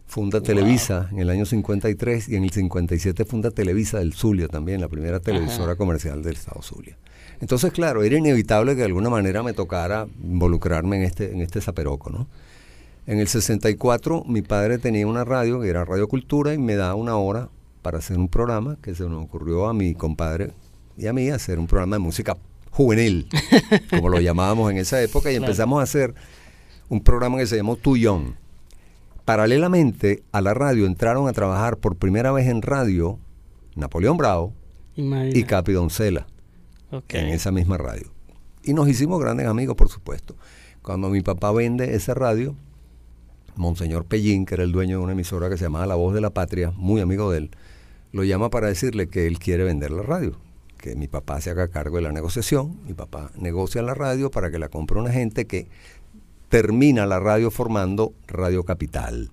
Funda 0.07 0.41
Televisa 0.43 1.09
en 1.13 1.21
el 1.21 1.31
año 1.31 1.47
53 1.47 2.29
y 2.29 2.37
en 2.37 2.45
el 2.45 2.51
57 2.51 3.25
funda 3.25 3.51
Televisa 3.51 3.99
del 4.01 4.13
Zulia 4.13 4.49
también, 4.49 4.81
la 4.81 4.89
primera 4.89 5.21
televisora 5.21 5.77
comercial 5.77 6.23
del 6.23 6.35
estado 6.35 6.61
Zulia. 6.61 6.99
Entonces, 7.43 7.73
claro, 7.73 8.05
era 8.05 8.17
inevitable 8.17 8.75
que 8.75 8.83
de 8.83 8.85
alguna 8.85 9.11
manera 9.11 9.43
me 9.43 9.53
tocara 9.53 10.07
involucrarme 10.23 10.99
en 10.99 11.03
este, 11.03 11.33
en 11.33 11.41
este 11.41 11.61
zaperoco, 11.61 12.09
¿no? 12.09 12.29
En 13.05 13.19
el 13.19 13.27
64 13.27 14.23
mi 14.29 14.43
padre 14.43 14.79
tenía 14.79 15.09
una 15.09 15.25
radio 15.25 15.61
que 15.61 15.69
era 15.69 15.85
Radio 15.85 16.07
Cultura 16.07 16.55
y 16.55 16.59
me 16.59 16.77
da 16.77 16.95
una 16.95 17.17
hora 17.17 17.49
para 17.83 17.99
hacer 17.99 18.17
un 18.17 18.29
programa 18.29 18.79
que 18.81 18.95
se 18.95 19.03
nos 19.09 19.25
ocurrió 19.25 19.67
a 19.67 19.75
mi 19.75 19.93
compadre 19.93 20.53
y 20.97 21.09
a 21.09 21.13
mí 21.13 21.31
hacer 21.31 21.59
un 21.59 21.67
programa 21.67 21.97
de 21.97 22.01
música 22.01 22.37
juvenil, 22.71 23.27
como 23.91 24.09
lo 24.09 24.21
llamábamos 24.21 24.71
en 24.71 24.77
esa 24.77 25.03
época, 25.03 25.33
y 25.33 25.35
empezamos 25.35 25.81
a 25.81 25.83
hacer 25.83 26.15
un 26.89 27.03
programa 27.03 27.39
que 27.39 27.47
se 27.49 27.57
llamó 27.57 27.75
Tuyón. 27.75 28.37
Paralelamente 29.25 30.23
a 30.31 30.43
la 30.43 30.55
radio 30.55 30.87
entraron 30.87 31.27
a 31.27 31.33
trabajar 31.33 31.77
por 31.79 31.97
primera 31.97 32.31
vez 32.31 32.47
en 32.47 32.63
radio 32.63 33.19
Napoleón 33.75 34.17
Bravo 34.17 34.55
y 34.95 35.43
Capi 35.43 35.73
Doncela 35.73 36.29
en 37.09 37.29
esa 37.29 37.51
misma 37.51 37.79
radio. 37.79 38.11
Y 38.63 38.75
nos 38.75 38.89
hicimos 38.89 39.21
grandes 39.21 39.47
amigos, 39.47 39.77
por 39.77 39.89
supuesto. 39.89 40.37
Cuando 40.83 41.09
mi 41.09 41.21
papá 41.21 41.53
vende 41.53 41.95
esa 41.95 42.15
radio, 42.15 42.55
Monseñor 43.57 44.05
Pellín, 44.05 44.47
que 44.47 44.55
era 44.55 44.65
el 44.65 44.73
dueño 44.73 44.99
de 44.99 45.05
una 45.05 45.13
emisora 45.13 45.49
que 45.49 45.57
se 45.57 45.65
llamaba 45.65 45.87
La 45.87 45.95
Voz 45.95 46.15
de 46.15 46.21
la 46.21 46.31
Patria, 46.31 46.73
muy 46.77 47.01
amigo 47.01 47.31
de 47.31 47.39
él, 47.39 47.51
lo 48.13 48.25
llama 48.25 48.51
para 48.51 48.69
decirle 48.69 49.09
que 49.09 49.27
él 49.27 49.39
quiere 49.39 49.65
vender 49.65 49.91
la 49.91 50.03
radio, 50.03 50.39
que 50.79 50.95
mi 50.97 51.09
papá 51.09 51.41
se 51.41 51.51
haga 51.51 51.69
cargo 51.69 51.97
de 51.97 52.03
la 52.03 52.13
negociación. 52.13 52.79
Mi 52.85 52.95
papá 52.95 53.31
negocia 53.37 53.83
la 53.83 53.95
radio 53.95 54.31
para 54.31 54.51
que 54.51 54.59
la 54.59 54.69
compre 54.69 54.99
una 54.99 55.13
gente 55.13 55.47
que 55.47 55.69
termina 56.49 57.07
la 57.07 57.19
radio 57.21 57.51
formando 57.51 58.13
Radio 58.27 58.65
Capital. 58.65 59.31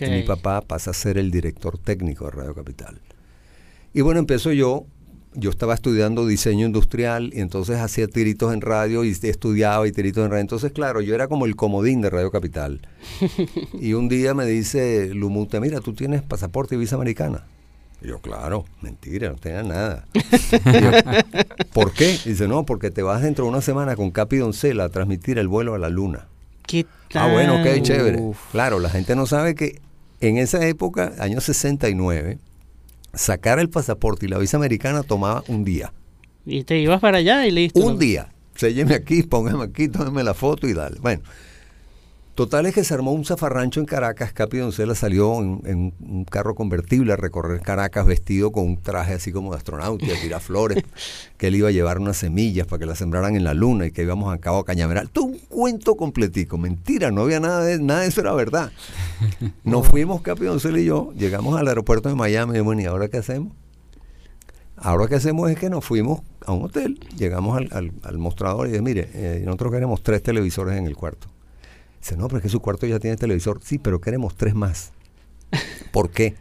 Mi 0.00 0.22
papá 0.22 0.62
pasa 0.62 0.90
a 0.90 0.94
ser 0.94 1.18
el 1.18 1.30
director 1.30 1.78
técnico 1.78 2.24
de 2.24 2.30
Radio 2.32 2.54
Capital. 2.54 3.00
Y 3.92 4.00
bueno, 4.00 4.18
empezó 4.20 4.50
yo 4.52 4.86
yo 5.36 5.50
estaba 5.50 5.74
estudiando 5.74 6.26
diseño 6.26 6.66
industrial 6.66 7.30
y 7.32 7.40
entonces 7.40 7.78
hacía 7.78 8.08
tiritos 8.08 8.52
en 8.54 8.62
radio 8.62 9.04
y 9.04 9.10
estudiaba 9.10 9.86
y 9.86 9.92
tiritos 9.92 10.24
en 10.24 10.30
radio. 10.30 10.40
Entonces, 10.40 10.72
claro, 10.72 11.00
yo 11.02 11.14
era 11.14 11.28
como 11.28 11.46
el 11.46 11.56
comodín 11.56 12.00
de 12.00 12.10
Radio 12.10 12.30
Capital. 12.30 12.80
y 13.80 13.92
un 13.92 14.08
día 14.08 14.34
me 14.34 14.46
dice 14.46 15.10
Lumute, 15.14 15.60
mira, 15.60 15.80
tú 15.80 15.92
tienes 15.92 16.22
pasaporte 16.22 16.74
y 16.74 16.78
visa 16.78 16.96
americana. 16.96 17.44
Y 18.02 18.08
yo, 18.08 18.18
claro, 18.18 18.64
mentira, 18.80 19.30
no 19.30 19.36
tenía 19.36 19.62
nada. 19.62 20.06
¿Por 21.72 21.92
qué? 21.92 22.18
dice, 22.24 22.48
no, 22.48 22.64
porque 22.64 22.90
te 22.90 23.02
vas 23.02 23.22
dentro 23.22 23.44
de 23.44 23.50
una 23.50 23.60
semana 23.60 23.94
con 23.94 24.10
Capi 24.10 24.38
Doncela 24.38 24.84
a 24.84 24.88
transmitir 24.88 25.38
el 25.38 25.48
vuelo 25.48 25.74
a 25.74 25.78
la 25.78 25.88
luna. 25.88 26.26
¿Qué 26.66 26.86
tal? 27.10 27.30
Ah, 27.30 27.32
bueno, 27.32 27.62
qué 27.62 27.80
chévere. 27.82 28.20
Claro, 28.52 28.80
la 28.80 28.90
gente 28.90 29.14
no 29.16 29.26
sabe 29.26 29.54
que 29.54 29.80
en 30.20 30.38
esa 30.38 30.66
época, 30.66 31.12
año 31.18 31.40
69, 31.40 32.38
sacar 33.16 33.58
el 33.58 33.68
pasaporte 33.68 34.26
y 34.26 34.28
la 34.28 34.38
visa 34.38 34.56
americana 34.56 35.02
tomaba 35.02 35.42
un 35.48 35.64
día. 35.64 35.92
Y 36.44 36.64
te 36.64 36.78
ibas 36.78 37.00
para 37.00 37.18
allá 37.18 37.46
y 37.46 37.50
listo. 37.50 37.80
Un 37.80 37.98
día. 37.98 38.28
Sélleme 38.54 38.94
aquí, 38.94 39.22
póngame 39.22 39.64
aquí, 39.64 39.88
tómeme 39.88 40.22
la 40.22 40.34
foto 40.34 40.66
y 40.66 40.72
dale. 40.72 40.98
Bueno, 41.00 41.22
Total 42.36 42.66
es 42.66 42.74
que 42.74 42.84
se 42.84 42.92
armó 42.92 43.12
un 43.12 43.24
zafarrancho 43.24 43.80
en 43.80 43.86
Caracas. 43.86 44.30
Capi 44.30 44.58
Doncella 44.58 44.94
salió 44.94 45.40
en, 45.40 45.94
un 45.98 46.26
carro 46.26 46.54
convertible 46.54 47.14
a 47.14 47.16
recorrer 47.16 47.62
Caracas 47.62 48.04
vestido 48.04 48.52
con 48.52 48.66
un 48.66 48.76
traje 48.76 49.14
así 49.14 49.32
como 49.32 49.52
de 49.52 49.56
astronauta, 49.56 50.04
a 50.04 50.20
tirar 50.20 50.42
flores, 50.42 50.84
que 51.38 51.46
él 51.46 51.54
iba 51.54 51.68
a 51.68 51.70
llevar 51.70 51.98
unas 51.98 52.18
semillas 52.18 52.66
para 52.66 52.80
que 52.80 52.84
las 52.84 52.98
sembraran 52.98 53.36
en 53.36 53.44
la 53.44 53.54
luna 53.54 53.86
y 53.86 53.90
que 53.90 54.02
íbamos 54.02 54.34
a 54.34 54.36
Cabo 54.36 54.64
Cañaveral. 54.64 55.08
Todo 55.08 55.24
un 55.24 55.38
cuento 55.38 55.96
completico. 55.96 56.58
Mentira, 56.58 57.10
no 57.10 57.22
había 57.22 57.40
nada 57.40 57.64
de, 57.64 57.78
nada 57.78 58.00
de 58.00 58.08
eso, 58.08 58.20
era 58.20 58.34
verdad. 58.34 58.70
Nos 59.64 59.88
fuimos, 59.88 60.20
Capi 60.20 60.44
Doncella 60.44 60.78
y 60.78 60.84
yo, 60.84 61.14
llegamos 61.16 61.58
al 61.58 61.66
aeropuerto 61.68 62.10
de 62.10 62.16
Miami 62.16 62.58
y 62.58 62.60
bueno, 62.60 62.82
¿y 62.82 62.84
ahora 62.84 63.08
qué 63.08 63.16
hacemos? 63.16 63.54
Ahora 64.76 65.08
que 65.08 65.14
hacemos 65.14 65.50
es 65.50 65.58
que 65.58 65.70
nos 65.70 65.82
fuimos 65.82 66.20
a 66.44 66.52
un 66.52 66.64
hotel, 66.64 67.00
llegamos 67.16 67.58
al, 67.70 68.18
mostrador 68.18 68.66
y 68.66 68.72
dije, 68.72 68.82
mire, 68.82 69.08
eh, 69.14 69.42
nosotros 69.42 69.72
queremos 69.72 70.02
tres 70.02 70.22
televisores 70.22 70.76
en 70.76 70.84
el 70.84 70.94
cuarto 70.94 71.28
Dice, 72.06 72.16
no, 72.16 72.28
pero 72.28 72.38
es 72.38 72.44
que 72.44 72.48
su 72.48 72.60
cuarto 72.60 72.86
ya 72.86 73.00
tiene 73.00 73.16
televisor. 73.16 73.58
Sí, 73.64 73.78
pero 73.78 74.00
queremos 74.00 74.36
tres 74.36 74.54
más. 74.54 74.92
¿Por 75.90 76.10
qué? 76.10 76.36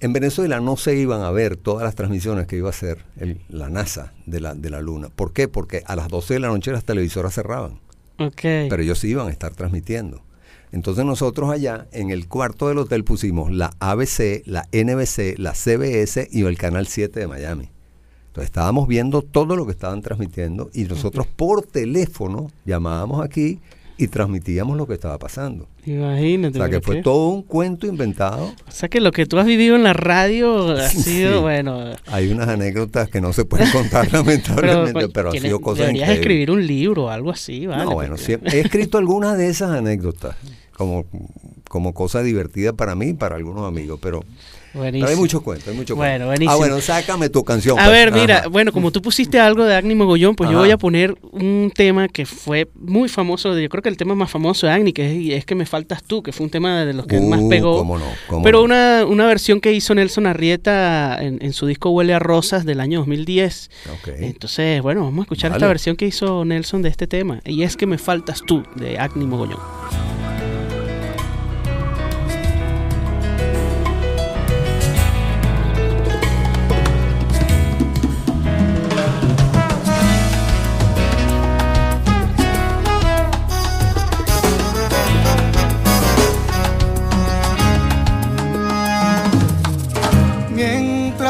En 0.00 0.14
Venezuela 0.14 0.60
no 0.60 0.78
se 0.78 0.96
iban 0.96 1.20
a 1.20 1.30
ver 1.30 1.58
todas 1.58 1.84
las 1.84 1.94
transmisiones 1.94 2.46
que 2.46 2.56
iba 2.56 2.68
a 2.68 2.70
hacer 2.70 3.04
la 3.50 3.68
NASA 3.68 4.14
de 4.24 4.40
la, 4.40 4.54
de 4.54 4.70
la 4.70 4.80
Luna. 4.80 5.10
¿Por 5.14 5.34
qué? 5.34 5.46
Porque 5.46 5.82
a 5.84 5.94
las 5.94 6.08
12 6.08 6.32
de 6.32 6.40
la 6.40 6.48
noche 6.48 6.72
las 6.72 6.84
televisoras 6.84 7.34
cerraban. 7.34 7.80
Okay. 8.16 8.70
Pero 8.70 8.82
ellos 8.82 8.98
sí 8.98 9.08
iban 9.08 9.28
a 9.28 9.30
estar 9.30 9.54
transmitiendo. 9.54 10.22
Entonces 10.72 11.04
nosotros 11.04 11.50
allá 11.50 11.86
en 11.92 12.08
el 12.08 12.26
cuarto 12.26 12.68
del 12.68 12.78
hotel 12.78 13.04
pusimos 13.04 13.52
la 13.52 13.74
ABC, 13.78 14.42
la 14.46 14.66
NBC, 14.72 15.38
la 15.38 15.52
CBS 15.52 16.28
y 16.32 16.46
el 16.46 16.56
Canal 16.56 16.86
7 16.86 17.20
de 17.20 17.26
Miami. 17.26 17.68
Entonces 18.28 18.46
estábamos 18.46 18.88
viendo 18.88 19.20
todo 19.20 19.54
lo 19.54 19.66
que 19.66 19.72
estaban 19.72 20.00
transmitiendo 20.00 20.70
y 20.72 20.84
nosotros 20.84 21.26
por 21.26 21.60
teléfono 21.60 22.50
llamábamos 22.64 23.22
aquí 23.22 23.60
y 23.96 24.08
transmitíamos 24.08 24.76
lo 24.76 24.86
que 24.86 24.94
estaba 24.94 25.18
pasando. 25.18 25.68
Imagínate. 25.84 26.58
O 26.58 26.62
sea, 26.62 26.70
que 26.70 26.80
fue 26.80 27.02
todo 27.02 27.28
un 27.28 27.42
cuento 27.42 27.86
inventado. 27.86 28.52
O 28.66 28.70
sea, 28.70 28.88
que 28.88 29.00
lo 29.00 29.12
que 29.12 29.26
tú 29.26 29.38
has 29.38 29.46
vivido 29.46 29.76
en 29.76 29.82
la 29.82 29.92
radio 29.92 30.72
ha 30.72 30.88
sido, 30.88 31.42
bueno... 31.42 31.92
Hay 32.06 32.30
unas 32.30 32.48
anécdotas 32.48 33.08
que 33.08 33.20
no 33.20 33.32
se 33.32 33.44
pueden 33.44 33.70
contar 33.70 34.12
lamentablemente, 34.12 35.08
pero, 35.08 35.30
ha 35.30 35.32
sido 35.32 35.60
cosas 35.60 35.86
Deberías 35.86 36.10
escribir 36.10 36.50
un 36.50 36.66
libro 36.66 37.04
o 37.04 37.08
algo 37.08 37.30
así, 37.30 37.66
¿vale? 37.66 37.84
No, 37.84 37.92
bueno, 37.92 38.16
he 38.16 38.60
escrito 38.60 38.98
algunas 38.98 39.36
de 39.36 39.48
esas 39.48 39.70
anécdotas 39.70 40.36
como, 40.76 41.04
como 41.68 41.94
cosa 41.94 42.22
divertida 42.22 42.72
para 42.72 42.94
mí 42.94 43.08
y 43.08 43.14
para 43.14 43.36
algunos 43.36 43.66
amigos, 43.66 43.98
pero 44.02 44.24
hay 44.74 45.16
muchos 45.16 45.42
cuentos, 45.42 45.68
hay 45.68 45.74
muchos 45.74 45.96
bueno, 45.96 46.30
Ah, 46.48 46.56
bueno, 46.56 46.80
sácame 46.80 47.28
tu 47.28 47.44
canción. 47.44 47.78
A 47.78 47.84
pues. 47.84 47.92
ver, 47.92 48.12
mira, 48.12 48.48
bueno, 48.48 48.72
como 48.72 48.90
tú 48.90 49.02
pusiste 49.02 49.38
algo 49.38 49.64
de 49.64 49.74
Agni 49.74 49.94
Mogollón, 49.94 50.34
pues 50.34 50.50
yo 50.50 50.58
voy 50.58 50.70
a 50.70 50.78
poner 50.78 51.16
un 51.32 51.72
tema 51.74 52.08
que 52.08 52.26
fue 52.26 52.68
muy 52.74 53.08
famoso, 53.08 53.58
yo 53.58 53.68
creo 53.68 53.82
que 53.82 53.88
el 53.88 53.96
tema 53.96 54.14
más 54.14 54.30
famoso 54.30 54.66
de 54.66 54.72
Agni, 54.72 54.92
que 54.92 55.36
es, 55.36 55.44
que 55.44 55.54
me 55.54 55.66
faltas 55.66 56.02
tú, 56.02 56.22
que 56.22 56.32
fue 56.32 56.44
un 56.44 56.50
tema 56.50 56.84
de 56.84 56.94
los 56.94 57.06
que 57.06 57.20
más 57.20 57.40
uh, 57.40 57.48
pegó. 57.48 57.78
Cómo 57.78 57.98
no, 57.98 58.42
pero 58.42 58.62
una, 58.62 59.04
una 59.06 59.26
versión 59.26 59.60
que 59.60 59.72
hizo 59.72 59.94
Nelson 59.94 60.26
Arrieta 60.26 61.18
en, 61.20 61.52
su 61.52 61.66
disco 61.66 61.90
Huele 61.90 62.14
a 62.14 62.18
Rosas 62.18 62.64
del 62.64 62.80
año 62.80 63.00
2010. 63.00 63.70
Entonces, 64.18 64.82
bueno, 64.82 65.02
vamos 65.04 65.18
a 65.18 65.22
escuchar 65.22 65.52
esta 65.52 65.66
versión 65.66 65.96
que 65.96 66.06
hizo 66.06 66.44
Nelson 66.44 66.82
de 66.82 66.88
este 66.88 67.06
tema. 67.06 67.40
Y 67.44 67.62
es 67.62 67.76
que 67.76 67.86
me 67.86 67.98
faltas 67.98 68.42
tú, 68.46 68.62
de 68.76 68.98
Agni 68.98 69.26
Mogollón. 69.26 69.60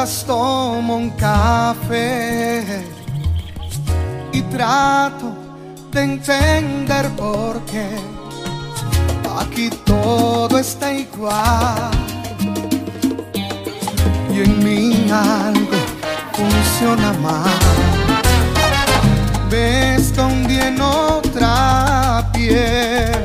Tomo 0.04 0.96
un 0.96 1.10
café 1.10 2.64
y 4.32 4.42
trato 4.42 5.32
de 5.92 6.02
entender 6.02 7.08
por 7.10 7.60
qué 7.66 7.88
aquí 9.38 9.70
todo 9.84 10.58
está 10.58 10.92
igual 10.92 11.90
y 14.34 14.40
en 14.40 14.64
mí 14.64 15.08
algo 15.12 15.78
funciona 16.32 17.12
mal. 17.20 17.60
Ves 19.48 20.16
donde 20.16 20.66
en 20.68 20.80
otra 20.80 22.28
piel 22.32 23.24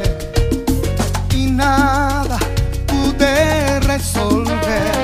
y 1.33 1.47
nada 1.47 2.37
pude 2.85 3.79
resolver 3.79 4.96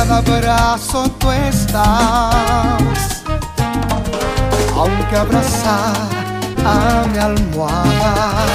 cada 0.00 0.16
abrazo 0.16 1.10
tú 1.18 1.30
estás, 1.30 3.22
aunque 4.74 5.14
abrazar 5.14 5.92
a 6.64 7.04
mi 7.12 7.18
almohada 7.18 8.46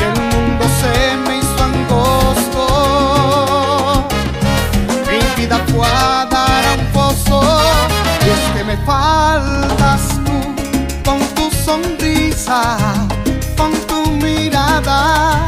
y 0.00 0.02
el 0.02 0.16
mundo 0.30 0.64
se 0.80 0.94
me 1.24 1.38
hizo 1.38 1.62
angosto, 1.70 2.62
mi 5.08 5.20
vida 5.40 5.58
fue 5.68 5.88
dar 6.32 6.64
un 6.76 6.84
pozo 6.92 7.38
y 8.26 8.28
es 8.30 8.42
que 8.56 8.62
me 8.64 8.76
faltas 8.78 10.02
tú 10.24 10.38
con 11.04 11.20
tu 11.36 11.44
sonrisa, 11.64 12.76
con 13.56 13.70
tu 13.86 13.98
mirada 14.10 15.46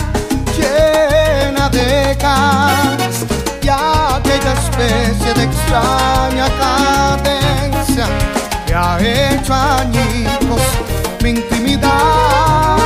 llena 0.56 1.68
de 1.68 2.12
aquella 2.12 2.97
especie 4.58 5.34
de 5.34 5.44
extraña 5.44 6.48
cadencia 6.58 8.06
que 8.66 8.74
ha 8.74 8.98
hecho 9.00 9.54
añicos 9.54 10.62
mi 11.22 11.30
intimidad. 11.30 12.78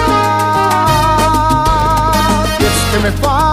Y 2.58 2.64
es 2.64 2.78
que 2.92 2.98
me 3.02 3.12
faltas 3.12 3.51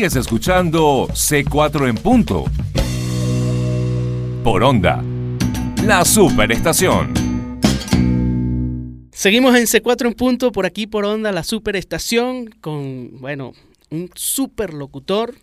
Sigues 0.00 0.16
escuchando 0.16 1.08
C4 1.08 1.86
en 1.86 1.94
punto. 1.94 2.46
Por 4.42 4.62
onda. 4.62 5.04
La 5.84 6.06
superestación. 6.06 7.12
Seguimos 9.12 9.54
en 9.56 9.64
C4 9.66 10.06
en 10.06 10.14
punto, 10.14 10.52
por 10.52 10.64
aquí 10.64 10.86
por 10.86 11.04
onda, 11.04 11.32
la 11.32 11.44
superestación, 11.44 12.48
con, 12.62 13.20
bueno, 13.20 13.52
un 13.90 14.08
super 14.14 14.72
locutor 14.72 15.34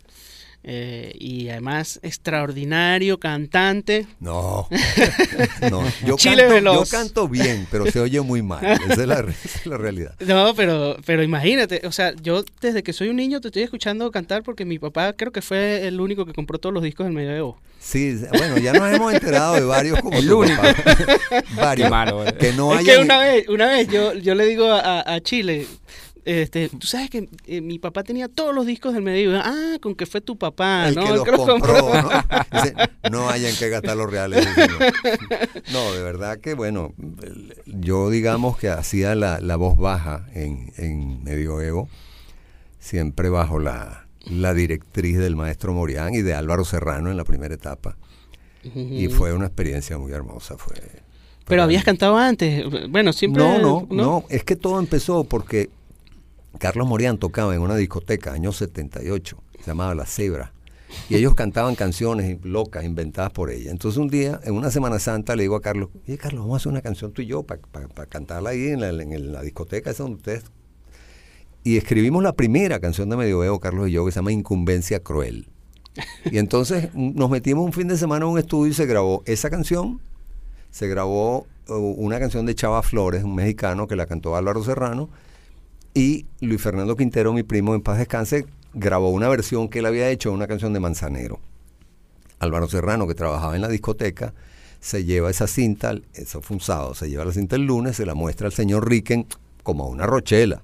eh, 0.70 1.14
y 1.18 1.48
además 1.48 1.98
extraordinario 2.04 3.20
cantante. 3.20 4.06
No, 4.20 4.68
no. 5.72 5.82
Yo, 6.06 6.18
Chile 6.18 6.42
canto, 6.44 6.54
Veloz. 6.56 6.92
yo 6.92 6.98
canto 6.98 7.28
bien, 7.30 7.66
pero 7.72 7.90
se 7.90 8.02
oye 8.02 8.20
muy 8.20 8.42
mal. 8.42 8.66
Esa 8.90 9.02
es 9.02 9.08
la, 9.08 9.20
esa 9.22 9.60
es 9.60 9.66
la 9.66 9.78
realidad. 9.78 10.14
No, 10.20 10.54
pero, 10.56 10.98
pero 11.06 11.24
imagínate, 11.24 11.82
o 11.86 11.92
sea, 11.94 12.14
yo 12.22 12.44
desde 12.60 12.84
que 12.84 12.92
soy 12.92 13.08
un 13.08 13.16
niño 13.16 13.40
te 13.40 13.48
estoy 13.48 13.64
escuchando 13.64 14.12
cantar 14.12 14.44
porque 14.44 14.66
mi 14.66 14.78
papá 14.78 15.14
creo 15.14 15.32
que 15.32 15.42
fue 15.42 15.88
el 15.88 16.02
único 16.02 16.26
que 16.26 16.34
compró 16.34 16.58
todos 16.60 16.74
los 16.74 16.84
discos 16.84 17.06
del 17.06 17.14
medioevo. 17.16 17.58
Sí, 17.80 18.18
bueno, 18.38 18.58
ya 18.58 18.74
nos 18.74 18.92
hemos 18.94 19.14
enterado 19.14 19.54
de 19.56 19.62
varios 19.64 20.02
como 20.02 20.18
El 20.18 20.30
único. 20.34 20.62
varios. 21.56 21.86
Qué 21.86 21.90
malo, 21.90 22.28
eh. 22.28 22.36
que 22.38 22.52
no 22.54 22.74
es 22.74 22.80
hayan- 22.80 22.96
que 22.98 23.02
una 23.04 23.20
vez, 23.20 23.48
una 23.48 23.68
vez 23.68 23.88
yo, 23.88 24.14
yo 24.16 24.36
le 24.36 24.46
digo 24.46 24.70
a, 24.72 25.14
a 25.14 25.22
Chile, 25.22 25.66
este, 26.28 26.68
tú 26.68 26.86
sabes 26.86 27.10
que 27.10 27.30
eh, 27.46 27.62
mi 27.62 27.80
papá 27.80 28.04
tenía 28.04 28.28
todos 28.28 28.54
los 28.54 28.66
discos 28.66 28.94
del 28.94 29.02
medioevo. 29.02 29.42
Ah, 29.42 29.78
con 29.82 29.96
que 29.96 30.06
fue 30.06 30.20
tu 30.20 30.38
papá, 30.38 30.90
el 30.90 30.96
¿no? 30.96 31.04
que 31.04 31.10
El 31.10 31.16
los 31.16 31.24
que 31.24 31.32
los 31.32 31.46
compró, 31.46 32.02
¿no? 32.02 32.10
Dice, 32.52 32.76
no 33.10 33.30
hayan 33.30 33.56
que 33.56 33.70
gastar 33.70 33.96
los 33.96 34.12
reales. 34.12 34.46
no. 34.46 34.78
No, 35.72 35.94
de 35.94 36.04
verdad 36.04 36.40
que, 36.40 36.54
bueno, 36.54 36.94
yo 37.66 38.10
digamos 38.10 38.58
que 38.58 38.70
hacía 38.70 39.16
la, 39.16 39.40
la 39.40 39.56
voz 39.56 39.78
baja 39.78 40.28
en, 40.34 40.74
en 40.78 41.24
Medioevo, 41.24 41.88
siempre 42.80 43.30
bajo 43.30 43.60
la, 43.60 44.08
la 44.26 44.54
directriz 44.54 45.18
del 45.18 45.38
maestro 45.38 45.74
Morián 45.74 46.14
y 46.14 46.22
de 46.22 46.34
Álvaro 46.34 46.66
Serrano 46.66 47.10
en 47.10 47.18
la 47.18 47.24
primera 47.24 47.54
etapa. 47.56 47.98
Y 48.76 49.08
fue 49.08 49.32
una 49.34 49.46
experiencia 49.46 49.98
muy 49.98 50.12
hermosa. 50.12 50.58
Fue, 50.58 50.76
Pero 51.46 51.64
habías 51.64 51.86
cantado 51.86 52.18
antes. 52.18 52.66
Bueno, 52.90 53.14
siempre. 53.14 53.42
no, 53.42 53.60
no, 53.60 53.88
no, 53.90 54.26
es 54.30 54.44
que 54.44 54.58
todo 54.58 54.80
empezó 54.80 55.24
porque 55.24 55.70
Carlos 56.58 56.88
Morián 56.88 57.18
tocaba 57.18 57.54
en 57.56 57.62
una 57.62 57.76
discoteca, 57.76 58.34
año 58.34 58.52
78, 58.52 59.44
se 59.60 59.66
llamaba 59.66 59.96
La 59.96 60.06
Cebra, 60.06 60.54
y 61.10 61.16
ellos 61.16 61.36
cantaban 61.36 61.76
canciones 61.76 62.38
locas, 62.44 62.84
inventadas 62.84 63.32
por 63.32 63.52
ella. 63.52 63.72
Entonces 63.72 63.98
un 63.98 64.08
día, 64.08 64.40
en 64.44 64.54
una 64.56 64.72
Semana 64.72 65.00
Santa, 65.00 65.36
le 65.36 65.44
digo 65.44 65.56
a 65.56 65.62
Carlos, 65.62 65.90
oye 66.08 66.18
Carlos, 66.18 66.42
vamos 66.42 66.56
a 66.56 66.58
hacer 66.58 66.72
una 66.72 66.82
canción 66.82 67.12
tú 67.12 67.22
y 67.22 67.28
yo 67.28 67.44
para 67.44 67.62
cantarla 68.08 68.52
ahí 68.52 68.68
en 68.68 68.82
la, 69.32 69.42
discoteca 69.42 69.92
esa 69.92 70.04
donde 70.04 70.18
ustedes... 70.18 70.44
Y 71.64 71.76
escribimos 71.76 72.24
la 72.24 72.32
primera 72.32 72.80
canción 72.80 73.10
de 73.10 73.18
Medioevo, 73.18 73.60
Carlos 73.60 73.90
y 73.90 73.92
yo, 73.92 74.06
que 74.06 74.12
se 74.12 74.20
llama 74.20 74.32
Incumbencia 74.32 75.02
Cruel. 75.02 75.50
Y 76.32 76.38
entonces 76.38 76.90
mm, 76.94 77.16
nos 77.16 77.30
metimos 77.30 77.66
un 77.66 77.74
fin 77.74 77.90
de 77.90 77.98
semana 77.98 78.26
en 78.26 78.32
un 78.32 78.40
estudio 78.40 78.72
y 78.72 78.74
se 78.74 78.86
grabó 78.86 79.22
esa 79.26 79.50
canción, 79.50 80.00
se 80.72 80.88
grabó 80.88 81.46
uh, 81.68 81.74
una 81.74 82.20
canción 82.20 82.46
de 82.46 82.56
Chava 82.56 82.82
Flores, 82.84 83.24
un 83.24 83.36
mexicano 83.36 83.88
que 83.88 83.98
la 83.98 84.06
cantó 84.06 84.38
Álvaro 84.38 84.64
Serrano, 84.64 85.10
y 85.98 86.28
Luis 86.42 86.62
Fernando 86.62 86.96
Quintero, 86.96 87.34
mi 87.34 87.42
primo 87.42 87.74
en 87.74 87.82
paz 87.82 87.98
descanse, 87.98 88.46
grabó 88.76 89.10
una 89.10 89.30
versión 89.30 89.68
que 89.68 89.80
él 89.80 89.88
había 89.88 90.12
hecho 90.12 90.30
de 90.30 90.36
una 90.36 90.46
canción 90.46 90.72
de 90.72 90.80
Manzanero. 90.80 91.40
Álvaro 92.38 92.68
Serrano, 92.70 93.08
que 93.08 93.16
trabajaba 93.16 93.56
en 93.56 93.64
la 93.64 93.68
discoteca, 93.68 94.36
se 94.80 95.06
lleva 95.06 95.32
esa 95.32 95.48
cinta, 95.48 95.96
eso 96.14 96.40
fue 96.42 96.58
un 96.58 96.62
sábado, 96.62 96.94
se 96.94 97.10
lleva 97.10 97.26
la 97.26 97.32
cinta 97.32 97.56
el 97.56 97.64
lunes, 97.64 97.96
se 97.96 98.06
la 98.06 98.14
muestra 98.14 98.46
al 98.46 98.54
señor 98.54 98.88
Ricken 98.88 99.26
como 99.64 99.86
a 99.86 99.88
una 99.88 100.06
rochela, 100.06 100.62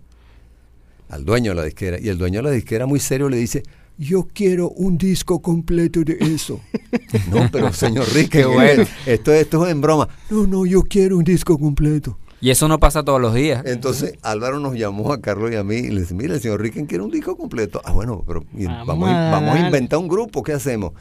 al 1.09 1.25
dueño 1.25 1.53
de 1.53 1.55
la 1.55 1.63
disquera, 1.63 1.99
y 1.99 2.09
el 2.09 2.19
dueño 2.19 2.37
de 2.37 2.43
la 2.43 2.51
disquera 2.51 2.85
muy 2.85 2.99
serio 2.99 3.27
le 3.27 3.37
dice, 3.37 3.63
yo 3.97 4.27
quiero 4.31 4.69
un 4.69 4.99
disco 4.99 5.41
completo 5.41 6.03
de 6.03 6.15
eso. 6.21 6.61
no, 7.31 7.49
pero 7.51 7.73
señor 7.73 8.05
Qué 8.29 8.45
bueno. 8.45 8.85
esto, 9.07 9.33
esto 9.33 9.65
es 9.65 9.71
en 9.71 9.81
broma. 9.81 10.07
No, 10.29 10.45
no, 10.45 10.63
yo 10.67 10.83
quiero 10.83 11.17
un 11.17 11.23
disco 11.23 11.57
completo. 11.57 12.19
Y 12.43 12.49
eso 12.49 12.67
no 12.67 12.77
pasa 12.77 13.03
todos 13.03 13.21
los 13.21 13.33
días. 13.33 13.63
Entonces 13.65 14.15
Álvaro 14.21 14.59
nos 14.59 14.75
llamó 14.75 15.13
a 15.13 15.21
Carlos 15.21 15.49
y 15.53 15.55
a 15.55 15.63
mí 15.63 15.75
y 15.77 15.87
le 15.91 16.01
dice, 16.01 16.13
mira, 16.13 16.33
el 16.33 16.41
señor 16.41 16.61
Ricken 16.61 16.87
quiere 16.87 17.01
un 17.01 17.09
disco 17.09 17.37
completo. 17.37 17.81
Ah, 17.85 17.93
bueno, 17.93 18.21
pero 18.27 18.43
Vamos 18.51 18.85
vamos, 18.85 19.09
a 19.09 19.31
vamos 19.31 19.59
inventar 19.61 19.97
un 19.97 20.09
grupo, 20.09 20.43
¿qué 20.43 20.51
hacemos? 20.51 20.91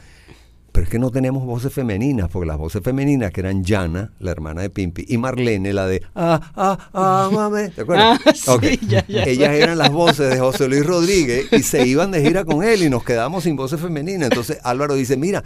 Pero 0.71 0.85
es 0.85 0.89
que 0.89 0.99
no 0.99 1.11
tenemos 1.11 1.45
voces 1.45 1.73
femeninas, 1.73 2.29
porque 2.29 2.47
las 2.47 2.57
voces 2.57 2.81
femeninas 2.81 3.31
que 3.31 3.41
eran 3.41 3.61
Yana, 3.61 4.13
la 4.19 4.31
hermana 4.31 4.61
de 4.61 4.69
Pimpi, 4.69 5.03
y 5.05 5.17
Marlene, 5.17 5.73
la 5.73 5.85
de 5.85 6.01
ah, 6.15 6.39
ah, 6.55 6.77
ah, 6.93 7.29
mame, 7.29 7.71
¿te 7.71 7.81
acuerdas? 7.81 8.21
Ah, 8.25 8.31
sí, 8.33 8.49
Ok. 8.49 8.63
ya, 8.87 9.05
ya. 9.05 9.23
Ellas 9.23 9.53
eran 9.53 9.77
las 9.77 9.91
voces 9.91 10.29
de 10.29 10.39
José 10.39 10.69
Luis 10.69 10.85
Rodríguez 10.85 11.47
y 11.51 11.61
se 11.63 11.85
iban 11.85 12.11
de 12.11 12.21
gira 12.21 12.45
con 12.45 12.63
él 12.63 12.83
y 12.83 12.89
nos 12.89 13.03
quedamos 13.03 13.43
sin 13.43 13.57
voces 13.57 13.81
femeninas. 13.81 14.29
Entonces 14.29 14.59
Álvaro 14.63 14.95
dice, 14.95 15.17
mira, 15.17 15.43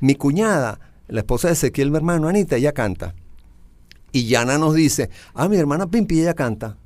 mi 0.00 0.14
cuñada, 0.14 0.78
la 1.08 1.20
esposa 1.20 1.48
de 1.48 1.54
Ezequiel, 1.54 1.90
mi 1.90 1.96
hermano, 1.96 2.28
Anita, 2.28 2.56
ella 2.56 2.72
canta. 2.72 3.14
Y 4.18 4.26
Yana 4.26 4.58
nos 4.58 4.74
dice, 4.74 5.10
ah, 5.34 5.48
mi 5.48 5.56
hermana 5.56 5.86
Pimpi, 5.90 6.20
ella 6.20 6.34
canta. 6.34 6.76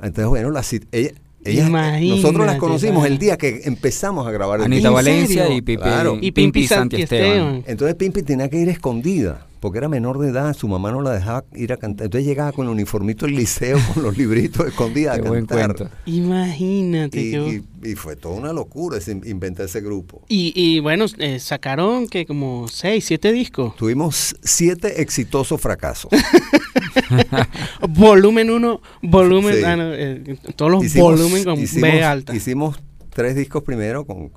Entonces, 0.00 0.26
bueno, 0.26 0.50
la, 0.50 0.60
cit- 0.62 0.86
ella, 0.92 1.10
ella- 1.44 1.66
Imagínate, 1.66 2.06
nosotros 2.22 2.46
las 2.46 2.56
conocimos 2.56 3.06
el 3.06 3.18
día 3.18 3.36
que 3.36 3.62
empezamos 3.64 4.26
a 4.26 4.30
grabar 4.30 4.60
el 4.60 4.66
Anita. 4.66 4.90
Valencia 4.90 5.48
y 5.50 5.60
Pipi, 5.62 5.82
Claro. 5.82 6.18
Y 6.20 6.32
Pimpi 6.32 6.66
Santi 6.66 7.02
Esteban. 7.02 7.64
Entonces 7.66 7.94
Pimpi 7.96 8.22
tenía 8.22 8.48
que 8.48 8.58
ir 8.58 8.68
escondida, 8.68 9.46
porque 9.60 9.78
era 9.78 9.88
menor 9.88 10.18
de 10.18 10.28
edad, 10.30 10.54
su 10.56 10.66
mamá 10.68 10.90
no 10.90 11.02
la 11.02 11.12
dejaba 11.12 11.44
ir 11.54 11.72
a 11.72 11.76
cantar. 11.76 12.06
Entonces 12.06 12.26
llegaba 12.26 12.50
con 12.52 12.66
el 12.66 12.72
uniformito 12.72 13.26
del 13.26 13.36
liceo, 13.36 13.78
con 13.94 14.02
los 14.02 14.16
libritos 14.16 14.66
escondida 14.66 15.12
a 15.14 15.20
cantar. 15.20 15.90
Imagínate. 16.06 17.20
Y, 17.20 17.36
y- 17.36 17.64
y 17.82 17.94
fue 17.94 18.14
toda 18.16 18.34
una 18.36 18.52
locura 18.52 18.98
ese- 18.98 19.20
inventar 19.24 19.66
ese 19.66 19.80
grupo. 19.80 20.22
Y, 20.28 20.52
y 20.54 20.80
bueno, 20.80 21.06
eh, 21.18 21.38
sacaron 21.38 22.08
que 22.08 22.26
como 22.26 22.68
seis, 22.68 23.04
siete 23.06 23.32
discos. 23.32 23.76
Tuvimos 23.76 24.34
siete 24.42 25.00
exitosos 25.00 25.60
fracasos. 25.60 26.10
Volumen 27.88 28.50
1, 28.50 28.80
volumen, 29.02 29.54
Sí. 29.56 29.64
ah, 29.64 29.76
no, 29.76 29.92
eh, 29.92 30.36
todos 30.56 30.70
los 30.70 30.84
Hicimos- 30.84 31.18
volumen 31.18 31.44
con 31.44 31.56
B 31.56 31.62
hicimos- 31.62 32.02
alta. 32.02 32.34
Hicimos 32.36 32.80
tres 33.10 33.34
discos 33.34 33.62
primero 33.62 34.04
con, 34.04 34.30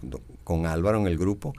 con 0.44 0.66
Álvaro 0.66 1.00
en 1.00 1.08
el 1.08 1.18
grupo, 1.18 1.54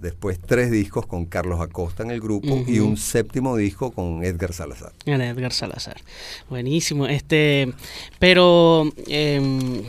después 0.00 0.38
tres 0.40 0.70
discos 0.70 1.06
con 1.06 1.26
Carlos 1.26 1.60
Acosta 1.60 2.02
en 2.02 2.10
el 2.10 2.20
grupo 2.20 2.64
y 2.66 2.78
un 2.78 2.96
séptimo 2.96 3.56
disco 3.56 3.90
con 3.90 4.24
Edgar 4.24 4.52
Salazar. 4.52 4.92
Edgar 5.04 5.52
Salazar. 5.52 6.00
Buenísimo. 6.48 7.06
Este, 7.06 7.72
pero 8.18 8.90
em, 9.06 9.82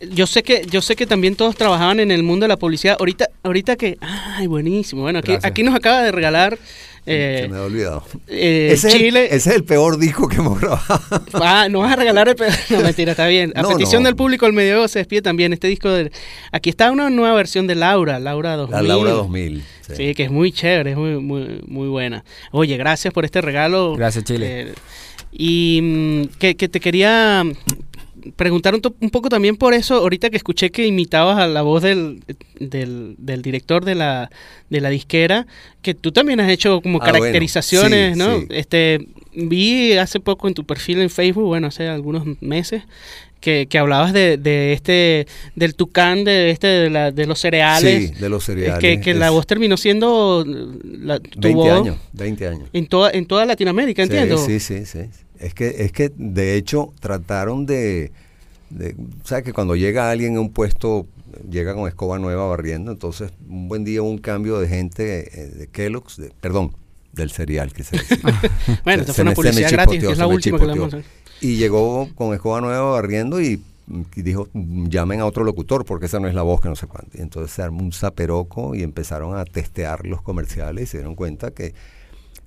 yo 0.00 0.26
sé 0.26 0.42
que 0.42 0.66
yo 0.70 0.82
sé 0.82 0.96
que 0.96 1.06
también 1.06 1.36
todos 1.36 1.56
trabajaban 1.56 2.00
en 2.00 2.10
el 2.10 2.22
mundo 2.22 2.44
de 2.44 2.48
la 2.48 2.56
publicidad. 2.56 2.96
Ahorita 2.98 3.28
ahorita 3.42 3.76
que 3.76 3.98
ay, 4.00 4.46
buenísimo. 4.46 5.02
Bueno, 5.02 5.18
aquí, 5.20 5.32
Gracias. 5.32 5.50
aquí 5.50 5.62
nos 5.62 5.74
acaba 5.74 6.02
de 6.02 6.12
regalar 6.12 6.58
eh, 7.06 7.38
Se 7.42 7.48
me 7.48 7.56
había 7.56 7.66
olvidado. 7.66 8.04
eh, 8.28 8.70
ese, 8.72 8.90
Chile. 8.90 9.24
Es 9.26 9.30
el, 9.32 9.36
ese 9.38 9.50
es 9.50 9.56
el 9.56 9.64
peor 9.64 9.98
disco 9.98 10.28
que 10.28 10.36
hemos 10.36 10.60
grabado. 10.60 10.82
Ah, 11.34 11.68
no 11.70 11.80
vas 11.80 11.92
a 11.92 11.96
regalar 11.96 12.28
el 12.28 12.34
pe- 12.36 12.46
No, 12.70 12.80
mentira, 12.80 13.12
está 13.12 13.26
bien. 13.26 13.52
A 13.56 13.62
No, 13.62 13.68
petición 13.70 14.02
no. 14.02 14.08
del 14.08 14.16
público, 14.16 14.46
el 14.46 14.52
medio 14.52 14.86
se 14.88 14.98
despide 14.98 15.22
también. 15.22 15.52
Este 15.52 15.68
disco 15.68 15.88
de. 15.90 16.10
Aquí 16.52 16.70
está 16.70 16.90
una 16.90 17.08
nueva 17.10 17.34
versión 17.34 17.66
de 17.66 17.74
Laura, 17.76 18.18
Laura 18.18 18.56
2000. 18.56 18.74
La 18.74 18.82
Laura 18.82 19.10
2000. 19.12 19.62
sí. 19.86 19.92
Sí, 19.96 20.14
que 20.14 20.24
es 20.24 20.30
muy 20.30 20.50
chévere, 20.52 20.90
es 20.92 20.96
muy, 20.96 21.16
muy, 21.20 21.60
muy 21.66 21.88
buena. 21.88 22.24
Oye, 22.50 22.76
gracias 22.76 23.14
por 23.14 23.24
este 23.24 23.40
regalo. 23.40 23.94
Gracias, 23.96 24.24
Chile. 24.24 24.62
Eh, 24.62 24.74
y 25.38 25.80
mm, 25.82 26.38
que, 26.38 26.56
que 26.56 26.68
te 26.68 26.80
quería 26.80 27.44
mm, 28.26 28.30
preguntar 28.32 28.74
un, 28.74 28.80
poco 29.10 29.28
también 29.28 29.56
por 29.56 29.74
eso, 29.74 29.94
ahorita 29.96 30.30
que 30.30 30.36
escuché 30.36 30.70
que 30.70 30.86
imitabas 30.86 31.38
a 31.38 31.46
la 31.46 31.62
voz 31.62 31.82
del, 31.82 32.22
del, 32.60 33.14
del 33.18 33.42
director 33.42 33.84
de 33.84 33.94
la, 33.94 34.30
de 34.70 34.80
la 34.80 34.90
disquera, 34.90 35.46
que 35.82 35.94
tú 35.94 36.12
también 36.12 36.40
has 36.40 36.50
hecho 36.50 36.80
como 36.80 36.98
Ah, 36.98 37.06
bueno, 37.10 37.18
caracterizaciones, 37.20 38.14
sí, 38.14 38.18
¿no? 38.18 38.40
sí. 38.40 38.46
Este, 38.50 39.06
vi 39.34 39.92
hace 39.94 40.20
poco 40.20 40.48
en 40.48 40.54
tu 40.54 40.64
perfil 40.64 41.00
en 41.00 41.10
Facebook, 41.10 41.44
bueno, 41.46 41.66
hace 41.68 41.88
algunos 41.88 42.24
meses, 42.40 42.82
que, 43.38 43.66
que 43.68 43.78
hablabas 43.78 44.12
de, 44.12 44.38
de 44.38 44.72
este, 44.72 45.26
del 45.54 45.74
tucán, 45.76 46.24
de 46.24 46.50
este, 46.50 46.66
de, 46.66 46.90
la- 46.90 47.12
de 47.12 47.26
los 47.26 47.38
cereales. 47.38 48.08
Sí, 48.08 48.14
de 48.20 48.28
los 48.28 48.42
Es 48.42 48.46
cereales. 48.46 48.78
que, 48.80 49.00
que 49.00 49.14
la 49.14 49.30
voz 49.30 49.46
terminó 49.46 49.76
siendo 49.76 50.44
la, 50.82 51.20
tu 51.20 51.40
20 51.40 51.54
voz 51.54 51.70
años, 51.80 51.96
20 52.14 52.48
años. 52.48 52.68
en 52.72 52.86
toda 52.86 53.10
en 53.12 53.26
toda 53.26 53.44
Latinoamérica, 53.44 54.02
Sí, 54.04 54.10
entiendo. 54.10 54.38
Sí, 54.38 54.58
sí, 54.58 54.84
sí. 54.86 55.00
Es 55.40 55.54
que, 55.54 55.76
es 55.84 55.92
que 55.92 56.12
de 56.16 56.54
hecho 56.56 56.92
trataron 57.00 57.66
de, 57.66 58.12
de 58.70 58.96
¿sabes 59.24 59.44
que 59.44 59.52
cuando 59.52 59.76
llega 59.76 60.10
alguien 60.10 60.36
a 60.36 60.40
un 60.40 60.50
puesto, 60.50 61.06
llega 61.50 61.74
con 61.74 61.88
escoba 61.88 62.18
nueva 62.18 62.46
barriendo, 62.46 62.92
entonces 62.92 63.32
un 63.48 63.68
buen 63.68 63.84
día 63.84 64.02
hubo 64.02 64.10
un 64.10 64.18
cambio 64.18 64.58
de 64.58 64.68
gente 64.68 65.40
eh, 65.40 65.46
de 65.48 65.66
Kellogg's, 65.68 66.16
de- 66.16 66.32
perdón, 66.40 66.72
del 67.12 67.30
cereal 67.30 67.72
que 67.72 67.82
se 67.84 67.96
decía. 67.98 68.18
Bueno, 68.84 69.04
Se- 69.04 69.12
fue 69.12 69.22
una 69.22 69.32
publicidad 69.34 69.70
gratis, 69.70 70.00
que 70.00 70.12
es 70.12 70.18
la 70.18 70.24
se 70.24 70.28
me 70.28 70.34
última 70.34 70.58
que 70.58 70.66
le 70.66 70.72
chipoteó. 70.72 70.82
vamos 70.82 70.94
a 70.94 70.96
hacer. 70.98 71.10
Y 71.40 71.56
llegó 71.56 72.08
con 72.14 72.34
escoba 72.34 72.60
nueva 72.60 72.90
barriendo 72.92 73.40
y, 73.42 73.62
y 74.16 74.22
dijo, 74.22 74.48
llamen 74.54 75.20
a 75.20 75.26
otro 75.26 75.44
locutor 75.44 75.84
porque 75.84 76.06
esa 76.06 76.18
no 76.18 76.28
es 76.28 76.34
la 76.34 76.42
voz 76.42 76.60
que 76.62 76.68
no 76.68 76.76
sé 76.76 76.86
cuánto. 76.86 77.18
Y 77.18 77.20
entonces 77.20 77.52
se 77.54 77.60
armó 77.62 77.82
un 77.82 77.92
zaperoco 77.92 78.74
y 78.74 78.82
empezaron 78.82 79.36
a 79.36 79.44
testear 79.44 80.06
los 80.06 80.22
comerciales 80.22 80.84
y 80.84 80.86
se 80.86 80.96
dieron 80.98 81.14
cuenta 81.14 81.50
que 81.50 81.74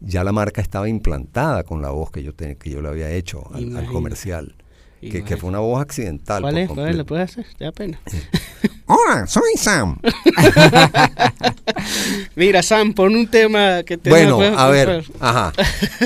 ya 0.02 0.24
la 0.24 0.32
marca 0.32 0.62
estaba 0.62 0.88
implantada 0.90 1.64
con 1.64 1.82
la 1.82 1.90
voz 1.90 2.12
que 2.12 2.24
yo, 2.24 2.34
te- 2.34 2.58
que 2.58 2.70
yo 2.70 2.82
le 2.82 2.90
había 2.90 3.10
hecho 3.12 3.50
al- 3.54 3.86
comercial. 3.88 4.56
Que, 5.02 5.38
fue 5.38 5.48
una 5.50 5.60
voz 5.60 5.82
accidental. 5.82 6.42
¿Cuál 6.42 6.58
es? 6.58 6.68
¿Cuál 6.68 6.80
es? 6.80 6.84
completo. 6.86 6.98
¿Lo 6.98 7.06
puedes 7.06 7.30
hacer? 7.32 7.46
Te 7.58 7.64
da 7.64 7.72
pena. 7.72 8.00
Hola, 8.86 9.28
soy 9.28 9.54
Sam. 9.56 9.98
Mira, 12.36 12.62
Sam, 12.64 12.94
pon 12.94 13.16
un 13.16 13.28
tema 13.28 13.84
que 13.84 13.98
te 13.98 14.10
Bueno, 14.10 14.42
a 14.42 14.68
ver, 14.70 15.06
ajá. 15.20 15.54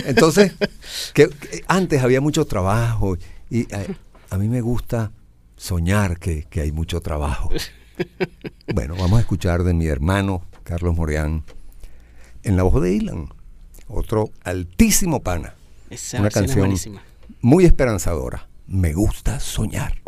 Entonces, 0.05 0.53
que, 1.13 1.29
que 1.29 1.63
antes 1.67 2.01
había 2.03 2.21
mucho 2.21 2.45
trabajo 2.45 3.17
y 3.49 3.61
eh, 3.73 3.95
a 4.29 4.37
mí 4.37 4.47
me 4.47 4.61
gusta 4.61 5.11
soñar 5.55 6.19
que, 6.19 6.43
que 6.49 6.61
hay 6.61 6.71
mucho 6.71 7.01
trabajo. 7.01 7.49
Bueno, 8.73 8.95
vamos 8.95 9.17
a 9.17 9.21
escuchar 9.21 9.63
de 9.63 9.73
mi 9.73 9.87
hermano 9.87 10.43
Carlos 10.63 10.95
Morián 10.95 11.43
en 12.43 12.57
la 12.57 12.63
voz 12.63 12.81
de 12.81 12.93
Ilan, 12.93 13.29
otro 13.93 14.29
altísimo 14.43 15.21
pana, 15.21 15.55
Esa 15.89 16.19
una 16.19 16.27
es 16.29 16.33
canción 16.33 16.73
muy 17.41 17.65
esperanzadora. 17.65 18.47
Me 18.67 18.93
gusta 18.93 19.39
soñar. 19.39 20.01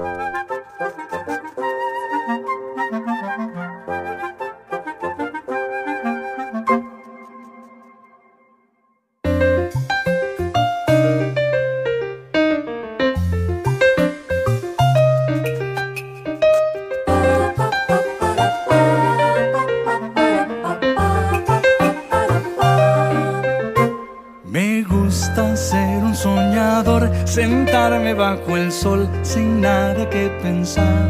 Sentarme 27.36 28.14
bajo 28.14 28.56
el 28.56 28.72
sol 28.72 29.10
sin 29.22 29.60
nada 29.60 30.10
que 30.10 30.30
pensar. 30.42 31.10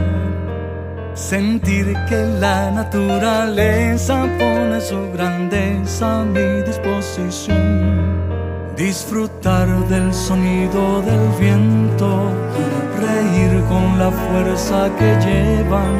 Sentir 1.13 1.95
que 2.09 2.17
la 2.39 2.71
naturaleza 2.71 4.25
pone 4.39 4.81
su 4.81 5.11
grandeza 5.13 6.21
a 6.21 6.25
mi 6.25 6.63
disposición. 6.63 8.15
Disfrutar 8.75 9.67
del 9.87 10.11
sonido 10.11 11.03
del 11.03 11.29
viento, 11.39 12.31
reír 13.05 13.63
con 13.69 13.99
la 13.99 14.09
fuerza 14.09 14.89
que 14.97 15.09
llevan 15.25 15.95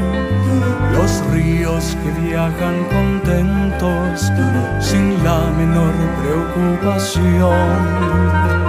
los 0.96 1.12
ríos 1.34 1.96
que 2.02 2.10
viajan 2.28 2.78
contentos 2.98 4.32
sin 4.80 5.24
la 5.24 5.40
menor 5.60 5.94
preocupación. 6.20 8.65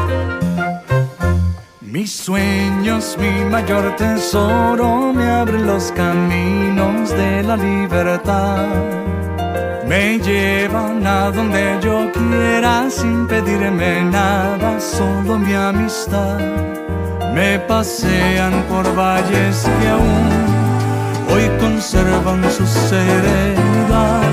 Mis 2.07 2.19
sueños, 2.19 3.17
mi 3.19 3.45
mayor 3.51 3.97
tesoro, 3.97 5.13
me 5.13 5.29
abren 5.29 5.67
los 5.67 5.91
caminos 5.91 7.11
de 7.11 7.43
la 7.43 7.57
libertad. 7.57 8.69
Me 9.89 10.17
llevan 10.21 11.05
a 11.05 11.33
donde 11.33 11.81
yo 11.83 12.09
quiera 12.13 12.89
sin 12.91 13.27
pedirme 13.27 14.05
nada, 14.05 14.79
solo 14.79 15.37
mi 15.37 15.53
amistad. 15.53 16.39
Me 17.35 17.59
pasean 17.59 18.53
por 18.69 18.85
valles 18.95 19.69
que 19.81 19.89
aún 19.89 20.31
hoy 21.33 21.51
conservan 21.59 22.41
su 22.53 22.65
serenidad. 22.89 24.31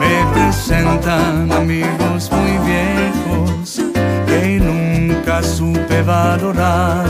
Me 0.00 0.14
presentan 0.34 1.52
amigos 1.52 2.28
muy 2.32 2.58
que 2.66 3.19
supe 5.42 6.02
valorar. 6.02 7.04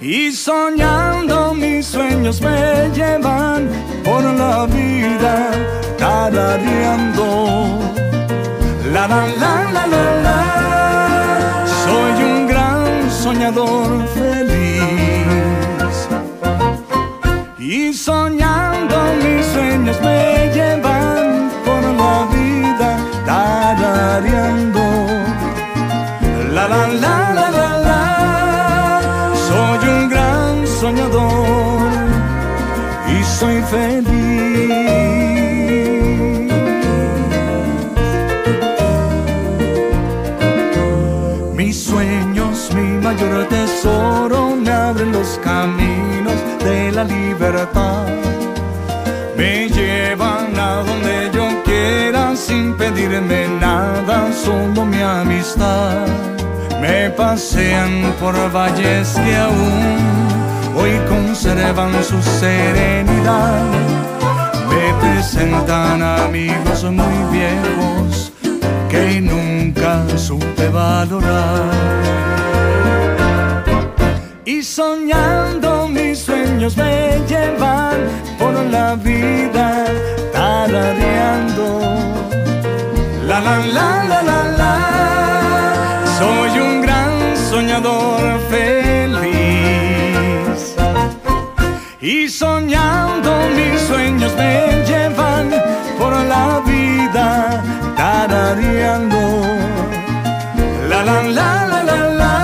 Y 0.00 0.32
soñando 0.32 1.54
mis 1.54 1.86
sueños 1.86 2.40
me 2.40 2.90
llevan 2.94 3.68
por 4.04 4.22
la 4.24 4.66
vida 4.66 5.50
tarareando. 5.98 7.24
La 8.92 9.06
la 9.08 9.26
la 9.38 9.86
la 9.86 9.86
la. 10.26 11.64
Soy 11.84 12.24
un 12.24 12.46
gran 12.46 13.10
soñador 13.10 14.06
feliz. 14.08 14.52
Y 17.58 17.92
soñando 17.94 18.96
mis 19.22 19.46
sueños 19.46 19.98
me 20.02 20.50
llevan 20.52 21.50
por 21.64 21.82
la 22.00 22.26
vida 22.34 22.96
tarareando 23.24 24.91
la 26.68 26.86
la 26.86 26.86
la 27.04 27.16
la 27.38 27.50
la 27.58 27.68
la. 27.88 29.32
Soy 29.48 29.88
un 29.88 30.08
gran 30.08 30.66
soñador 30.66 31.90
y 33.14 33.24
soy 33.24 33.62
feliz. 33.62 34.12
Mis 41.54 41.84
sueños, 41.84 42.70
mi 42.74 42.88
mayor 43.06 43.46
tesoro, 43.48 44.56
me 44.56 44.70
abren 44.70 45.12
los 45.12 45.38
caminos 45.42 46.38
de 46.64 46.92
la 46.92 47.04
libertad. 47.04 48.06
Me 49.36 49.68
llevan 49.68 50.58
a 50.58 50.82
donde 50.88 51.30
yo 51.32 51.46
quiera 51.64 52.36
sin 52.36 52.76
pedirme 52.76 53.48
nada, 53.60 54.32
solo 54.32 54.84
mi 54.84 55.00
amistad. 55.00 56.06
Me 56.82 57.10
pasean 57.10 58.12
por 58.18 58.34
valles 58.50 59.14
que 59.14 59.36
aún 59.36 59.98
hoy 60.76 60.98
conservan 61.08 61.92
su 62.02 62.20
serenidad. 62.20 63.62
Me 64.68 64.92
presentan 65.00 66.02
amigos 66.02 66.82
muy 66.82 67.18
viejos 67.30 68.32
que 68.90 69.20
nunca 69.20 70.02
supe 70.16 70.68
valorar. 70.70 71.70
Y 74.44 74.60
soñando 74.64 75.86
mis 75.86 76.18
sueños 76.18 76.76
me 76.76 77.22
llevan 77.28 77.98
por 78.40 78.54
la 78.54 78.96
vida 78.96 79.84
tarareando. 80.32 81.78
La 83.28 83.38
la 83.40 83.58
la 83.58 84.04
la 84.10 84.22
la 84.22 84.42
la. 84.58 84.91
Soñador 87.72 88.38
feliz. 88.50 89.56
Y 92.02 92.28
soñando 92.28 93.30
mis 93.56 93.80
sueños 93.80 94.30
me 94.36 94.84
llevan 94.84 95.48
por 95.98 96.12
la 96.12 96.60
vida 96.66 97.62
tarareando. 97.96 99.20
La 100.90 101.02
la 101.02 101.22
la 101.22 101.66
la 101.66 101.82
la 101.82 102.08
la. 102.20 102.36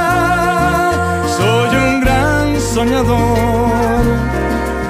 Soy 1.36 1.76
un 1.76 2.00
gran 2.00 2.58
soñador 2.58 4.00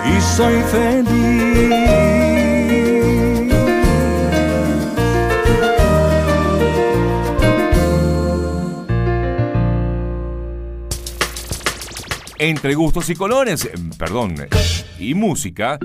y 0.07 0.21
soy 0.21 0.63
feliz. 0.71 2.08
Entre 12.41 12.77
gustos 12.77 13.11
y 13.11 13.17
colores, 13.17 13.65
eh, 13.65 13.73
perdón, 13.99 14.37
y 15.01 15.15
música, 15.15 15.77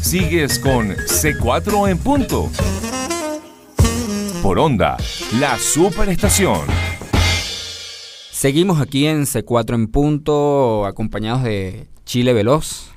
sigues 0.00 0.60
con 0.60 0.90
C4 0.90 1.90
en 1.90 1.98
punto. 1.98 2.48
Por 4.40 4.60
onda, 4.60 4.96
la 5.40 5.58
superestación. 5.58 6.60
Seguimos 8.30 8.80
aquí 8.80 9.06
en 9.06 9.22
C4 9.22 9.74
en 9.74 9.88
punto, 9.88 10.86
acompañados 10.86 11.42
de 11.42 11.88
Chile 12.04 12.32
Veloz, 12.32 12.92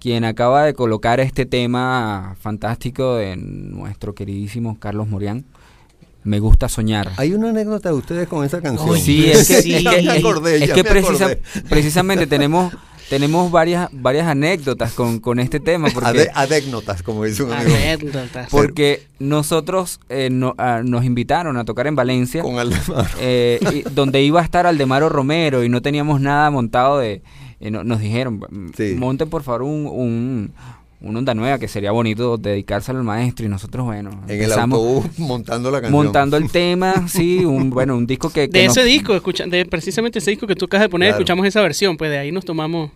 quien 0.00 0.24
acaba 0.24 0.64
de 0.64 0.72
colocar 0.72 1.20
este 1.20 1.44
tema 1.44 2.34
fantástico 2.40 3.16
de 3.16 3.36
nuestro 3.36 4.14
queridísimo 4.14 4.78
Carlos 4.80 5.06
Morián. 5.08 5.44
Me 6.24 6.40
gusta 6.40 6.68
soñar. 6.68 7.10
Hay 7.16 7.32
una 7.32 7.50
anécdota 7.50 7.88
de 7.90 7.94
ustedes 7.94 8.28
con 8.28 8.44
esa 8.44 8.60
canción. 8.60 8.98
Sí, 8.98 9.30
es 9.30 9.48
que, 9.48 9.82
Ya 9.82 9.92
es- 9.92 10.04
me 10.04 10.12
es- 10.16 10.18
acordé, 10.24 10.56
es 10.56 10.68
ya 10.68 10.74
que 10.74 10.82
me 10.82 10.90
precisa- 10.90 11.26
acordé. 11.26 11.42
precisamente 11.68 12.26
tenemos 12.26 12.72
tenemos 13.08 13.50
varias 13.50 13.88
varias 13.90 14.26
anécdotas 14.26 14.92
con, 14.92 15.18
con 15.20 15.38
este 15.40 15.60
tema 15.60 15.88
porque 15.94 16.10
Ade- 16.10 16.30
Adécnotas, 16.34 17.02
como 17.02 17.24
dice 17.24 17.42
un 17.42 17.54
amigo. 17.54 17.74
Anécdotas. 17.74 18.48
porque 18.50 19.06
nosotros 19.18 20.00
eh, 20.10 20.28
no- 20.30 20.54
ah, 20.58 20.82
nos 20.84 21.06
invitaron 21.06 21.56
a 21.56 21.64
tocar 21.64 21.86
en 21.86 21.96
Valencia 21.96 22.42
Con 22.42 22.58
Aldemaro. 22.58 23.06
eh, 23.20 23.60
y- 23.72 23.88
donde 23.94 24.20
iba 24.22 24.40
a 24.42 24.44
estar 24.44 24.66
Aldemaro 24.66 25.08
Romero 25.08 25.64
y 25.64 25.70
no 25.70 25.80
teníamos 25.80 26.20
nada 26.20 26.50
montado 26.50 26.98
de 26.98 27.22
eh, 27.60 27.70
no- 27.70 27.82
nos 27.82 28.00
dijeron 28.00 28.40
"M- 28.52 28.72
Sí. 28.76 28.94
monten 28.98 29.30
por 29.30 29.42
favor 29.42 29.62
un, 29.62 29.86
un 29.86 30.52
una 31.00 31.20
onda 31.20 31.32
nueva 31.34 31.58
que 31.58 31.68
sería 31.68 31.92
bonito 31.92 32.36
dedicárselo 32.38 32.98
al 32.98 33.04
maestro 33.04 33.46
y 33.46 33.48
nosotros 33.48 33.84
bueno 33.86 34.10
En 34.26 34.42
el 34.42 34.52
autobús 34.52 35.06
montando 35.18 35.70
la 35.70 35.80
canción. 35.80 36.04
montando 36.04 36.36
el 36.36 36.50
tema 36.50 37.06
sí 37.08 37.44
un 37.44 37.70
bueno 37.70 37.96
un 37.96 38.06
disco 38.06 38.30
que, 38.30 38.48
que 38.50 38.58
De 38.60 38.66
nos- 38.66 38.76
ese 38.76 38.86
disco, 38.86 39.14
escucha, 39.14 39.46
de 39.46 39.64
precisamente 39.66 40.18
ese 40.18 40.30
disco 40.32 40.46
que 40.46 40.56
tú 40.56 40.64
acabas 40.64 40.86
de 40.86 40.88
poner, 40.88 41.08
Claro. 41.10 41.20
escuchamos 41.20 41.46
esa 41.46 41.62
versión, 41.62 41.96
pues 41.96 42.10
de 42.10 42.18
ahí 42.18 42.32
nos 42.32 42.44
tomamos. 42.44 42.90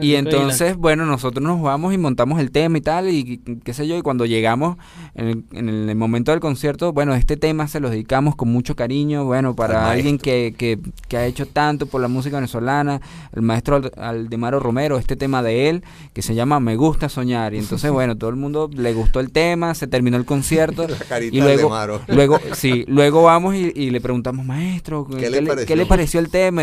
Y 0.00 0.14
entonces, 0.16 0.76
bueno, 0.76 1.06
nosotros 1.06 1.42
nos 1.42 1.60
vamos 1.62 1.94
y 1.94 1.98
montamos 1.98 2.38
el 2.40 2.50
tema 2.50 2.78
y 2.78 2.80
tal, 2.80 3.08
y 3.08 3.38
qué 3.64 3.72
sé 3.72 3.88
yo, 3.88 3.96
y 3.96 4.02
cuando 4.02 4.26
llegamos 4.26 4.76
en 5.14 5.28
el, 5.28 5.44
en 5.52 5.68
el 5.88 5.96
momento 5.96 6.30
del 6.30 6.40
concierto, 6.40 6.92
bueno, 6.92 7.14
este 7.14 7.36
tema 7.36 7.66
se 7.68 7.80
lo 7.80 7.88
dedicamos 7.90 8.36
con 8.36 8.50
mucho 8.52 8.76
cariño, 8.76 9.24
bueno, 9.24 9.56
para 9.56 9.86
Al 9.86 9.96
alguien 9.96 10.18
que, 10.18 10.54
que, 10.56 10.78
que 11.08 11.16
ha 11.16 11.26
hecho 11.26 11.46
tanto 11.46 11.86
por 11.86 12.00
la 12.00 12.08
música 12.08 12.36
venezolana, 12.36 13.00
el 13.34 13.42
maestro 13.42 13.80
Ald- 13.80 13.98
Aldemaro 13.98 14.60
Romero, 14.60 14.98
este 14.98 15.16
tema 15.16 15.42
de 15.42 15.68
él, 15.70 15.82
que 16.12 16.22
se 16.22 16.34
llama 16.34 16.60
Me 16.60 16.76
gusta 16.76 17.08
soñar, 17.08 17.54
y 17.54 17.58
entonces, 17.58 17.90
bueno, 17.98 18.16
todo 18.16 18.30
el 18.30 18.36
mundo 18.36 18.68
le 18.72 18.92
gustó 18.92 19.20
el 19.20 19.30
tema, 19.32 19.74
se 19.74 19.86
terminó 19.86 20.16
el 20.18 20.24
concierto, 20.26 20.86
y 21.20 21.30
de 21.30 21.40
luego, 21.40 21.74
Aldemaro. 21.74 22.00
luego, 22.08 22.38
sí, 22.52 22.84
luego 22.88 23.22
vamos 23.22 23.54
y, 23.54 23.72
y 23.74 23.90
le 23.90 24.00
preguntamos, 24.00 24.44
maestro, 24.44 25.06
¿qué, 25.06 25.30
le 25.30 25.40
le, 25.40 25.48
pareció? 25.48 25.66
qué 25.66 25.76
le 25.76 25.86
pareció 25.86 26.20
el 26.20 26.28
tema? 26.28 26.62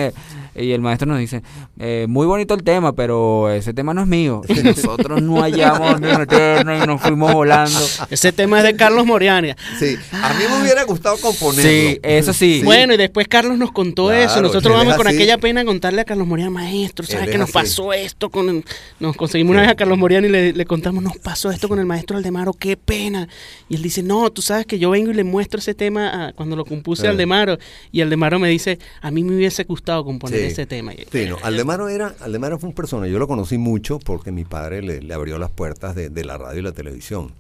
Y 0.58 0.72
el 0.72 0.80
maestro 0.82 1.06
nos 1.08 1.20
dice, 1.20 1.44
eh, 1.80 2.06
muy 2.08 2.26
bonito 2.26 2.54
el 2.54 2.64
tema, 2.64 2.94
pero 2.94 3.15
ese 3.54 3.74
tema 3.74 3.94
no 3.94 4.02
es 4.02 4.08
mío. 4.08 4.42
Y 4.50 4.64
nosotros 4.64 5.22
no 5.22 5.42
hallamos 5.42 6.00
ni 6.02 6.08
meternos 6.08 6.84
y 6.84 6.88
nos 6.88 7.02
fuimos 7.02 7.34
volando. 7.34 7.80
Ese 8.10 8.32
tema 8.32 8.60
es 8.60 8.64
de 8.64 8.76
Carlos 8.76 9.06
Moriania. 9.06 9.56
Sí, 9.80 9.96
a 10.12 10.34
mí 10.34 10.44
me 10.50 10.62
hubiera 10.62 10.84
gustado 10.84 11.18
componerlo. 11.18 11.70
Sí, 11.70 12.00
eso 12.04 12.34
sí. 12.34 12.62
Bueno, 12.64 12.94
y 12.94 12.98
después 12.98 13.28
Carlos 13.28 13.58
nos 13.58 13.72
contó 13.72 14.08
Claro, 14.08 14.22
eso. 14.22 14.42
Nosotros 14.42 14.74
vamos 14.78 14.96
con 14.96 15.08
aquella 15.08 15.38
pena 15.38 15.62
a 15.62 15.66
contarle 15.66 16.02
a 16.02 16.06
Carlos 16.06 16.28
Moriana, 16.28 16.52
maestro, 16.52 17.06
¿sabes 17.06 17.30
qué 17.30 17.38
nos 17.38 17.50
así. 17.50 17.54
pasó 17.54 17.94
esto? 17.94 18.30
con 18.30 18.64
Nos 19.00 19.16
conseguimos 19.16 19.52
una 19.52 19.62
vez 19.62 19.72
a 19.72 19.76
Carlos 19.76 19.98
Moriana 19.98 20.28
y 20.28 20.32
le, 20.32 20.54
le 20.54 20.66
contamos, 20.66 21.04
nos 21.04 21.18
pasó 21.18 21.52
esto 21.52 21.68
con 21.68 21.80
el 21.80 21.86
maestro 21.86 22.18
Aldemaro, 22.18 22.54
qué 22.54 22.78
pena. 22.78 23.28
Y 23.70 23.76
él 23.76 23.82
dice, 23.82 24.04
no, 24.04 24.30
tú 24.32 24.42
sabes 24.42 24.66
que 24.66 24.80
yo 24.80 24.90
vengo 24.92 25.12
y 25.12 25.14
le 25.14 25.24
muestro 25.24 25.60
ese 25.60 25.74
tema 25.74 26.28
a- 26.28 26.34
cuando 26.34 26.56
lo 26.56 26.66
compuse 26.66 27.02
a 27.02 27.04
Claro. 27.04 27.14
Aldemaro. 27.16 27.58
Y 27.92 28.02
Aldemaro 28.02 28.40
me 28.40 28.50
dice, 28.50 28.80
a 29.02 29.12
mí 29.12 29.24
me 29.24 29.36
hubiese 29.36 29.64
gustado 29.64 30.04
componer 30.06 30.40
Sí. 30.40 30.46
ese 30.48 30.66
tema. 30.66 30.94
Y- 30.94 31.06
Sí, 31.12 31.26
no, 31.28 31.38
Aldemaro 31.44 31.90
era, 31.90 32.16
Aldemaro 32.22 32.60
fue 32.60 32.70
un 32.70 32.76
persona, 33.06 33.14
yo 33.14 33.20
lo 33.20 33.28
conocí 33.28 33.58
mucho 33.58 34.00
porque 34.00 34.32
mi 34.32 34.44
padre 34.46 34.82
le, 34.82 35.02
le 35.02 35.14
abrió 35.14 35.38
las 35.38 35.52
puertas 35.52 35.96
de, 35.96 36.10
de 36.10 36.26
la 36.26 36.38
radio 36.38 36.60
y 36.60 36.64
la 36.64 36.72
televisión. 36.72 37.32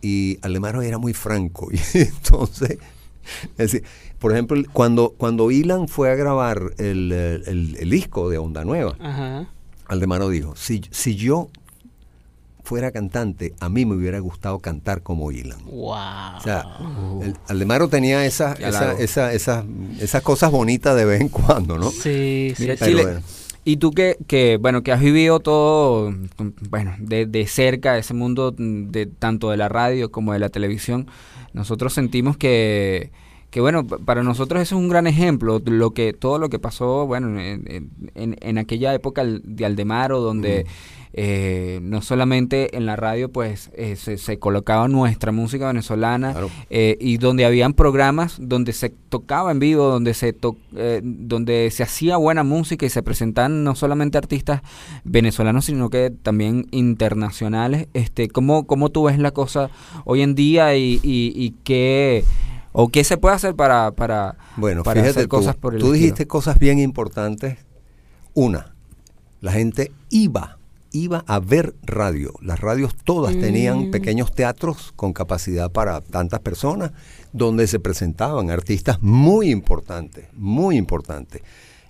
Y 0.00 0.38
Aldemaro 0.42 0.82
era 0.82 0.98
muy 0.98 1.12
franco. 1.14 1.68
Y 1.72 1.78
entonces, 1.98 2.78
es 3.42 3.56
decir, 3.72 3.82
por 4.18 4.32
ejemplo, 4.32 4.56
cuando, 4.72 5.14
cuando 5.16 5.50
Ilan 5.50 5.88
fue 5.88 6.10
a 6.10 6.14
grabar 6.14 6.60
el, 6.78 7.12
el- 7.12 7.42
el- 7.46 7.76
el 7.78 7.90
disco 7.90 8.30
de 8.30 8.38
Onda 8.38 8.64
Nueva, 8.64 8.96
Ajá. 9.00 9.48
Aldemaro 9.86 10.28
dijo, 10.28 10.54
si, 10.56 10.82
si 10.90 11.16
yo 11.16 11.48
fuera 12.62 12.90
cantante, 12.90 13.54
a 13.60 13.68
mí 13.70 13.86
me 13.86 13.94
hubiera 13.96 14.18
gustado 14.18 14.58
cantar 14.58 15.02
como 15.02 15.32
Ilan. 15.32 15.64
Wow. 15.64 15.90
O 16.36 16.40
sea, 16.42 16.64
el- 17.22 17.34
Aldemaro 17.48 17.88
tenía 17.88 18.24
esas 18.26 18.58
esa, 18.60 18.68
halago. 18.68 18.98
esa- 18.98 19.32
esas- 19.32 19.64
esas 20.00 20.22
cosas 20.22 20.50
bonitas 20.50 20.94
de 20.96 21.04
vez 21.06 21.20
en 21.22 21.28
cuando, 21.28 21.78
¿no? 21.78 21.90
Sí, 21.90 22.52
sí. 22.56 22.62
Mira, 22.64 22.76
Pero 22.78 22.98
Chile. 22.98 23.18
Y 23.70 23.76
tú 23.76 23.90
que, 23.92 24.16
que, 24.26 24.56
bueno, 24.56 24.82
que 24.82 24.92
has 24.92 25.00
vivido 25.00 25.40
todo, 25.40 26.10
mm, 26.10 26.52
bueno, 26.70 26.94
de, 26.98 27.26
de 27.26 27.46
cerca 27.46 27.98
ese 27.98 28.14
mundo 28.14 28.54
mm, 28.56 28.90
de 28.90 29.06
tanto 29.06 29.50
de 29.50 29.56
la 29.56 29.68
radio 29.68 30.10
como 30.10 30.32
de 30.32 30.38
la 30.38 30.48
televisión, 30.48 31.06
nosotros 31.52 31.92
sentimos 31.92 32.36
que, 32.36 33.10
que 33.50 33.60
bueno, 33.60 33.86
pa- 33.86 33.98
para 33.98 34.22
nosotros 34.22 34.62
eso 34.62 34.76
es 34.76 34.80
un 34.82 34.88
gran 34.88 35.06
ejemplo, 35.06 35.60
lo 35.64 35.90
que, 35.92 36.12
todo 36.12 36.38
lo 36.38 36.48
que 36.48 36.58
pasó, 36.58 37.06
bueno, 37.06 37.38
en, 37.40 37.90
en- 38.14 38.58
aquella 38.58 38.94
época 38.94 39.24
de 39.24 39.64
Aldemaro, 39.66 40.20
donde 40.20 40.66
eh, 41.12 41.80
no 41.82 42.02
solamente 42.02 42.76
en 42.76 42.86
la 42.86 42.96
radio, 42.96 43.30
pues, 43.30 43.70
eh, 43.74 43.96
se, 43.96 44.18
se 44.18 44.38
colocaba 44.38 44.88
nuestra 44.88 45.32
música 45.32 45.66
venezolana, 45.66 46.32
Claro. 46.32 46.50
eh, 46.70 46.96
y 47.00 47.16
donde 47.18 47.44
habían 47.44 47.72
programas 47.72 48.36
donde 48.40 48.72
se 48.72 48.90
tocaba 48.90 49.50
en 49.50 49.58
vivo, 49.58 49.84
donde 49.88 50.14
se 50.14 50.32
to- 50.32 50.56
eh, 50.76 51.00
donde 51.02 51.70
se 51.70 51.82
hacía 51.82 52.16
buena 52.18 52.42
música 52.44 52.84
y 52.86 52.90
se 52.90 53.02
presentaban 53.02 53.64
no 53.64 53.74
solamente 53.74 54.18
artistas 54.18 54.62
venezolanos, 55.04 55.64
sino 55.64 55.88
que 55.90 56.10
también 56.22 56.66
internacionales. 56.70 57.88
Este, 57.94 58.28
¿cómo, 58.28 58.66
cómo 58.66 58.90
tú 58.90 59.04
ves 59.04 59.18
la 59.18 59.30
cosa 59.30 59.70
hoy 60.04 60.22
en 60.22 60.34
día 60.34 60.76
y, 60.76 61.00
y, 61.02 61.32
y 61.34 61.54
qué 61.64 62.24
o 62.72 62.88
qué 62.88 63.02
se 63.02 63.16
puede 63.16 63.34
hacer 63.34 63.54
para 63.56 63.90
para, 63.92 64.36
Bueno, 64.56 64.82
para 64.82 65.00
fíjate 65.00 65.10
hacer 65.20 65.22
tú, 65.24 65.28
cosas 65.36 65.56
por 65.56 65.74
el 65.74 65.80
tú 65.80 65.86
estilo? 65.86 65.94
dijiste 66.02 66.26
cosas 66.26 66.58
bien 66.58 66.78
importantes. 66.78 67.58
Una, 68.34 68.74
la 69.40 69.52
gente 69.52 69.90
iba, 70.10 70.57
iba 70.92 71.24
a 71.26 71.38
ver 71.40 71.74
radio. 71.82 72.32
Las 72.40 72.60
radios 72.60 72.94
todas 73.04 73.38
tenían 73.38 73.90
pequeños 73.90 74.32
teatros 74.34 74.92
con 74.96 75.12
capacidad 75.12 75.70
para 75.70 76.00
tantas 76.00 76.40
personas, 76.40 76.92
donde 77.32 77.66
se 77.66 77.78
presentaban 77.80 78.50
artistas 78.50 78.98
muy 79.02 79.50
importantes, 79.50 80.26
muy 80.34 80.76
importantes. 80.76 81.42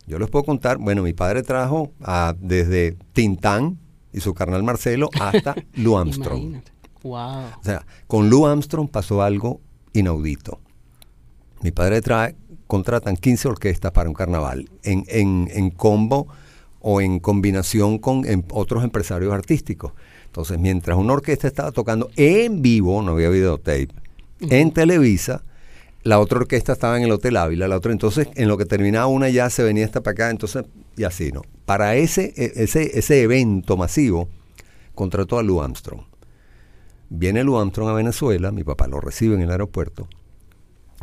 Yo 0.06 0.18
les 0.18 0.28
puedo 0.30 0.44
contar, 0.44 0.78
bueno, 0.78 1.02
mi 1.02 1.12
padre 1.12 1.42
trajo 1.42 1.92
a- 2.02 2.34
desde 2.40 2.96
Tintán, 3.12 3.78
y 4.12 4.20
su 4.20 4.32
carnal 4.34 4.62
Marcelo 4.62 5.10
hasta 5.20 5.54
Lou 5.74 5.98
Armstrong. 5.98 6.62
Wow. 7.02 7.18
O 7.60 7.62
sea, 7.62 7.84
con 8.06 8.30
Lou 8.30 8.46
Armstrong 8.46 8.88
pasó 8.88 9.22
algo 9.22 9.60
inaudito. 9.92 10.60
Mi 11.62 11.70
padre 11.72 12.00
trae, 12.00 12.34
contratan 12.66 13.16
15 13.16 13.48
orquestas 13.48 13.92
para 13.92 14.08
un 14.08 14.14
carnaval 14.14 14.68
en, 14.82 15.04
en- 15.08 15.48
en 15.52 15.70
combo 15.70 16.26
o 16.80 17.00
en 17.00 17.18
combinación 17.18 17.98
con 17.98 18.26
em- 18.26 18.44
otros 18.50 18.84
empresarios 18.84 19.32
artísticos. 19.32 19.92
Entonces, 20.26 20.58
mientras 20.58 20.96
una 20.98 21.14
orquesta 21.14 21.48
estaba 21.48 21.72
tocando 21.72 22.10
en 22.16 22.62
vivo, 22.62 23.02
no 23.02 23.12
había 23.12 23.28
videotape, 23.30 23.88
en 24.40 24.72
Televisa, 24.72 25.42
la 26.02 26.20
otra 26.20 26.38
orquesta 26.38 26.72
estaba 26.72 26.96
en 26.96 27.04
el 27.04 27.10
Hotel 27.10 27.36
Ávila, 27.36 27.66
la 27.68 27.76
otra 27.76 27.92
entonces 27.92 28.28
en 28.34 28.48
lo 28.48 28.56
que 28.56 28.64
terminaba 28.64 29.06
una 29.06 29.28
ya 29.28 29.50
se 29.50 29.62
venía 29.62 29.84
esta 29.84 30.02
para 30.02 30.12
acá, 30.12 30.30
entonces 30.30 30.64
y 30.96 31.04
así, 31.04 31.32
¿no? 31.32 31.42
Para 31.64 31.96
ese, 31.96 32.32
e- 32.36 32.62
ese, 32.62 32.98
ese 32.98 33.22
evento 33.22 33.76
masivo 33.76 34.28
contrató 34.94 35.38
a 35.38 35.42
Lou 35.42 35.60
Armstrong. 35.60 36.02
Viene 37.10 37.42
Lou 37.44 37.58
Armstrong 37.58 37.88
a 37.88 37.94
Venezuela, 37.94 38.52
mi 38.52 38.64
papá 38.64 38.86
lo 38.86 39.00
recibe 39.00 39.34
en 39.34 39.42
el 39.42 39.50
aeropuerto 39.50 40.08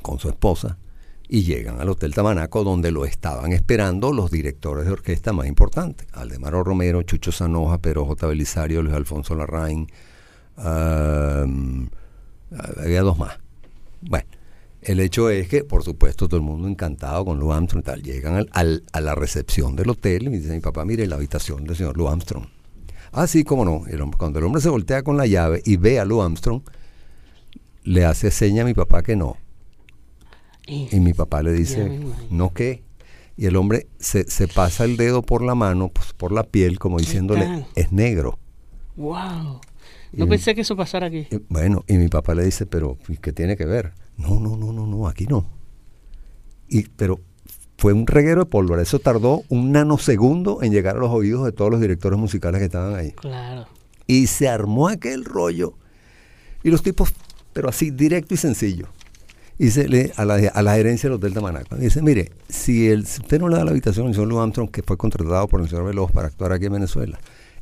con 0.01 0.19
su 0.19 0.29
esposa 0.29 0.77
y 1.27 1.43
llegan 1.43 1.79
al 1.81 1.89
Hotel 1.89 2.13
Tamanaco 2.13 2.63
donde 2.63 2.91
lo 2.91 3.05
estaban 3.05 3.51
esperando 3.51 4.13
los 4.13 4.29
directores 4.31 4.85
de 4.85 4.91
orquesta 4.91 5.33
más 5.33 5.47
importantes. 5.47 6.07
Aldemaro 6.13 6.63
Romero, 6.63 7.01
Chucho 7.03 7.31
Sanoja, 7.31 7.79
Pedro 7.79 8.05
J. 8.05 8.27
Belisario, 8.27 8.81
Luis 8.83 8.95
Alfonso 8.95 9.35
Larraín, 9.35 9.87
había 12.77 13.01
dos 13.01 13.17
más. 13.17 13.37
Bueno, 14.01 14.25
el 14.81 14.99
hecho 14.99 15.29
es 15.29 15.47
que, 15.47 15.63
por 15.63 15.83
supuesto, 15.83 16.27
todo 16.27 16.37
el 16.37 16.43
mundo 16.45 16.67
encantado 16.67 17.25
con 17.25 17.39
Lou 17.39 17.51
Armstrong 17.51 17.81
y 17.81 17.85
tal. 17.85 18.03
Llegan 18.03 18.35
al- 18.35 18.49
al- 18.51 18.83
a 18.93 19.01
la 19.01 19.15
recepción 19.15 19.75
del 19.75 19.89
hotel 19.89 20.23
y 20.23 20.29
me 20.29 20.37
dice 20.37 20.53
mi 20.53 20.59
papá, 20.59 20.85
mire 20.85 21.07
la 21.07 21.15
habitación 21.15 21.63
del 21.65 21.75
señor 21.75 21.97
Lou 21.97 22.07
Armstrong. 22.07 22.45
Ah, 23.11 23.27
sí, 23.27 23.43
cómo 23.43 23.65
no. 23.65 23.83
Cuando 24.17 24.39
el 24.39 24.45
hombre 24.45 24.61
se 24.61 24.69
voltea 24.69 25.01
con 25.03 25.17
la 25.17 25.25
llave 25.25 25.61
y 25.65 25.77
ve 25.77 25.99
a 25.99 26.05
Lou 26.05 26.21
Armstrong, 26.21 26.61
le 27.83 28.05
hace 28.05 28.29
seña 28.29 28.61
a 28.63 28.65
mi 28.65 28.73
papá 28.73 29.01
que 29.03 29.15
no. 29.15 29.37
Y 30.67 30.99
mi 30.99 31.13
papá 31.13 31.43
le 31.43 31.53
dice. 31.53 31.99
¿no 32.29 32.53
qué? 32.53 32.83
Y 33.37 33.45
el 33.47 33.55
hombre 33.57 33.87
se, 33.99 34.29
se 34.29 34.47
pasa 34.47 34.85
el 34.85 34.95
dedo 34.97 35.21
por 35.21 35.41
la 35.43 35.55
mano, 35.55 35.89
pues, 35.89 36.13
por 36.13 36.31
la 36.31 36.43
piel, 36.43 36.79
como 36.79 36.99
diciéndole, 36.99 37.65
es 37.75 37.91
negro. 37.91 38.39
Wow. 38.95 39.59
No 40.13 40.25
Y- 40.25 40.29
pensé 40.29 40.55
que 40.55 40.61
eso 40.61 40.75
pasara 40.77 41.07
aquí. 41.07 41.27
Y, 41.29 41.41
bueno, 41.49 41.83
y 41.87 41.97
mi 41.97 42.07
papá 42.07 42.33
le 42.33 42.45
dice, 42.45 42.65
pero 42.65 42.97
¿y 43.09 43.17
¿qué 43.17 43.33
tiene 43.33 43.57
que 43.57 43.65
ver? 43.65 43.93
No, 44.17 44.39
no, 44.39 44.55
no, 44.55 44.71
no, 44.71 44.87
no, 44.87 45.07
aquí 45.09 45.25
no. 45.27 45.49
Y, 46.69 46.83
pero 46.95 47.19
fue 47.77 47.91
un 47.91 48.07
reguero 48.07 48.45
de 48.45 48.45
pólvora. 48.49 48.81
Eso 48.81 48.99
tardó 48.99 49.43
un 49.49 49.73
nanosegundo 49.73 50.63
en 50.63 50.71
llegar 50.71 50.95
a 50.95 50.99
los 50.99 51.11
oídos 51.11 51.43
de 51.45 51.51
todos 51.51 51.69
los 51.69 51.81
directores 51.81 52.17
musicales 52.17 52.59
que 52.59 52.65
estaban 52.65 52.95
ahí. 52.95 53.11
Claro. 53.11 53.67
Y 54.07 54.27
se 54.27 54.47
armó 54.47 54.87
aquel 54.87 55.25
rollo. 55.25 55.73
Y 56.63 56.69
los 56.69 56.81
tipos, 56.81 57.13
pero 57.51 57.67
así, 57.67 57.91
directo 57.91 58.33
y 58.33 58.37
sencillo. 58.37 58.87
Y 59.57 59.69
se 59.71 59.87
le, 59.87 60.11
a, 60.17 60.25
la, 60.25 60.35
a 60.35 60.61
la 60.61 60.75
gerencia 60.75 61.09
del 61.09 61.15
Hotel 61.17 61.33
Tamanaco. 61.33 61.75
Dice, 61.77 62.01
mire, 62.01 62.31
si, 62.49 62.87
el, 62.89 63.05
si 63.05 63.21
usted 63.21 63.39
no 63.39 63.47
le 63.47 63.55
da 63.55 63.63
la 63.63 63.71
habitación 63.71 64.07
al 64.07 64.13
señor 64.13 64.27
Lou 64.27 64.39
Armstrong, 64.39 64.69
que 64.69 64.83
fue 64.83 64.97
contratado 64.97 65.47
por 65.47 65.61
el 65.61 65.69
señor 65.69 65.85
Veloz 65.85 66.11
para 66.11 66.27
actuar 66.27 66.51
aquí 66.51 66.65
en 66.65 66.73
Venezuela, 66.73 67.17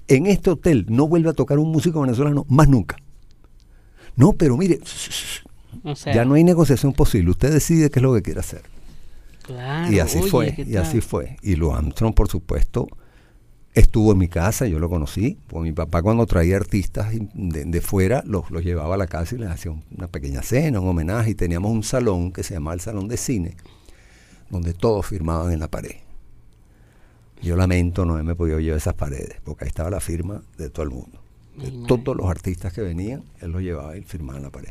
en 0.08 0.26
este 0.26 0.50
hotel 0.50 0.86
no 0.90 1.08
vuelve 1.08 1.30
a 1.30 1.34
tocar 1.34 1.60
un 1.60 1.72
músico 1.72 2.02
venezolano 2.02 2.46
más 2.50 2.68
nunca. 2.68 2.98
No, 4.16 4.34
pero 4.34 4.58
mire, 4.58 4.80
O 5.84 5.96
sea, 5.96 6.14
ya 6.14 6.26
no 6.26 6.34
hay 6.34 6.44
negociación 6.44 6.94
posible. 6.94 7.30
Usted 7.32 7.52
decide 7.54 7.90
qué 7.92 8.00
es 8.00 8.04
lo 8.04 8.14
que 8.14 8.22
quiere 8.24 8.40
hacer. 8.40 8.62
claro, 9.44 9.92
y 9.92 10.00
así 10.00 10.18
oye, 10.20 10.30
fue, 10.30 10.56
¿qué 10.56 10.64
y 10.68 10.76
así 10.78 11.00
fue. 11.02 11.38
Y 11.42 11.56
Lou 11.56 11.74
Armstrong, 11.74 12.14
por 12.14 12.28
supuesto, 12.28 12.88
estuvo 13.74 14.12
en 14.12 14.18
mi 14.20 14.28
casa, 14.28 14.68
yo 14.68 14.80
lo 14.80 14.90
conocí. 14.90 15.38
Pues 15.48 15.64
mi 15.64 15.72
papá 15.72 16.02
cuando 16.02 16.26
traía 16.26 16.58
artistas 16.58 17.14
de, 17.34 17.66
de 17.66 17.82
fuera, 17.82 18.24
los, 18.26 18.50
los 18.52 18.64
llevaba 18.64 18.96
a 18.96 18.98
la 18.98 19.08
casa 19.08 19.36
y 19.36 19.40
les 19.40 19.50
hacía 19.50 19.72
un- 19.72 19.84
una 19.98 20.08
pequeña 20.08 20.42
cena, 20.42 20.80
un 20.80 20.88
homenaje. 20.90 21.32
Y 21.32 21.36
teníamos 21.36 21.72
un 21.72 21.84
salón 21.84 22.32
que 22.32 22.44
se 22.44 22.54
llamaba 22.54 22.76
el 22.76 22.82
Salón 22.82 23.08
de 23.08 23.18
Cine, 23.18 23.56
donde 24.50 24.74
todos 24.74 25.06
firmaban 25.06 25.52
en 25.52 25.60
la 25.60 25.68
pared. 25.70 25.96
Yo 27.42 27.56
lamento 27.58 28.06
no 28.06 28.14
haberme 28.14 28.36
podido 28.36 28.60
llevar 28.60 28.78
esas 28.78 28.94
paredes, 28.94 29.36
porque 29.44 29.66
ahí 29.66 29.68
estaba 29.68 29.90
la 29.90 30.00
firma 30.00 30.42
de 30.58 30.70
todo 30.70 30.84
el 30.84 30.92
mundo. 30.92 31.20
De 31.58 31.72
todos 31.88 32.16
los 32.18 32.28
artistas 32.28 32.74
que 32.74 32.82
venían, 32.82 33.24
él 33.42 33.52
los 33.52 33.62
llevaba 33.62 33.96
y 33.98 34.02
firmaba 34.02 34.38
en 34.38 34.44
la 34.46 34.50
pared. 34.50 34.70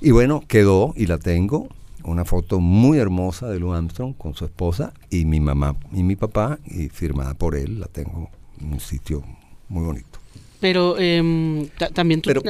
Y 0.00 0.10
bueno, 0.10 0.42
quedó 0.46 0.92
y 0.94 1.06
la 1.06 1.18
tengo, 1.18 1.68
una 2.06 2.24
foto 2.24 2.60
muy 2.60 2.98
hermosa 2.98 3.48
de 3.48 3.58
Lou 3.60 3.72
Armstrong 3.72 4.14
con 4.16 4.34
su 4.34 4.44
esposa 4.44 4.92
y 5.10 5.24
mi 5.24 5.40
mamá 5.40 5.76
y 5.92 6.02
mi 6.02 6.16
papá, 6.16 6.58
y 6.64 6.88
firmada 6.88 7.34
por 7.34 7.54
él, 7.56 7.80
la 7.80 7.86
tengo 7.86 8.30
en 8.60 8.72
un 8.72 8.80
sitio 8.80 9.22
muy 9.68 9.84
bonito. 9.84 10.18
Pero 10.60 10.98
em, 10.98 11.68
ta- 11.78 11.90
también 11.90 12.22
tú... 12.22 12.30
Pero- 12.30 12.42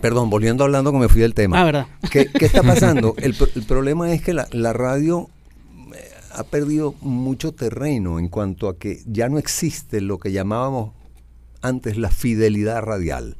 Perdón, 0.00 0.30
volviendo 0.30 0.64
hablando 0.64 0.92
que 0.92 0.98
me 0.98 1.08
fui 1.08 1.20
del 1.20 1.34
tema. 1.34 1.60
Ah, 1.60 1.64
verdad. 1.64 1.86
¿Qué, 2.10 2.26
qué 2.26 2.46
está 2.46 2.62
pasando? 2.74 3.14
El, 3.18 3.34
el 3.54 3.62
problema 3.64 4.12
es 4.12 4.22
que 4.22 4.32
la, 4.32 4.48
la 4.52 4.72
radio 4.72 5.28
eh, 5.94 6.08
ha 6.34 6.44
perdido 6.44 6.94
mucho 7.02 7.52
terreno 7.52 8.18
en 8.18 8.28
cuanto 8.28 8.68
a 8.68 8.78
que 8.78 9.02
ya 9.06 9.28
no 9.28 9.38
existe 9.38 10.00
lo 10.00 10.18
que 10.18 10.32
llamábamos 10.32 10.92
antes 11.60 11.96
la 11.98 12.10
fidelidad 12.10 12.82
radial. 12.82 13.36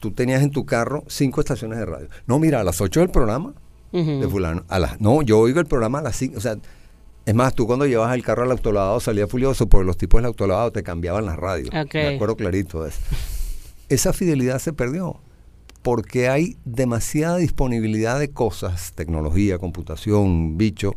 Tú 0.00 0.10
tenías 0.12 0.42
en 0.42 0.50
tu 0.50 0.66
carro 0.66 1.04
cinco 1.08 1.40
estaciones 1.40 1.78
de 1.78 1.86
radio. 1.86 2.08
No, 2.26 2.38
mira, 2.38 2.60
a 2.60 2.64
las 2.64 2.80
8 2.80 3.00
del 3.00 3.10
programa 3.10 3.54
De 3.92 4.28
fulano. 4.28 4.64
A 4.68 4.78
las, 4.78 5.00
no, 5.00 5.22
yo 5.22 5.38
oigo 5.38 5.60
el 5.60 5.66
programa 5.66 5.98
a 6.00 6.02
las 6.02 6.16
5. 6.16 6.36
O 6.36 6.40
sea, 6.40 6.56
es 7.26 7.34
más, 7.34 7.54
tú 7.54 7.66
cuando 7.66 7.86
llevabas 7.86 8.14
el 8.14 8.22
carro 8.22 8.42
al 8.44 8.50
autolavado 8.50 9.00
salía 9.00 9.26
furioso 9.26 9.66
porque 9.68 9.84
los 9.86 9.96
tipos 9.96 10.18
del 10.18 10.26
autolavado 10.26 10.70
te 10.72 10.82
cambiaban 10.82 11.26
las 11.26 11.36
radios. 11.36 11.70
Me 11.98 12.14
acuerdo 12.16 12.36
clarito 12.36 12.82
de 12.82 12.90
eso. 12.90 13.00
Esa 13.88 14.12
fidelidad 14.12 14.58
se 14.58 14.72
perdió 14.72 15.16
porque 15.82 16.28
hay 16.28 16.56
demasiada 16.64 17.36
disponibilidad 17.38 18.18
de 18.18 18.28
cosas, 18.30 18.92
tecnología, 18.94 19.58
computación, 19.58 20.58
bicho, 20.58 20.94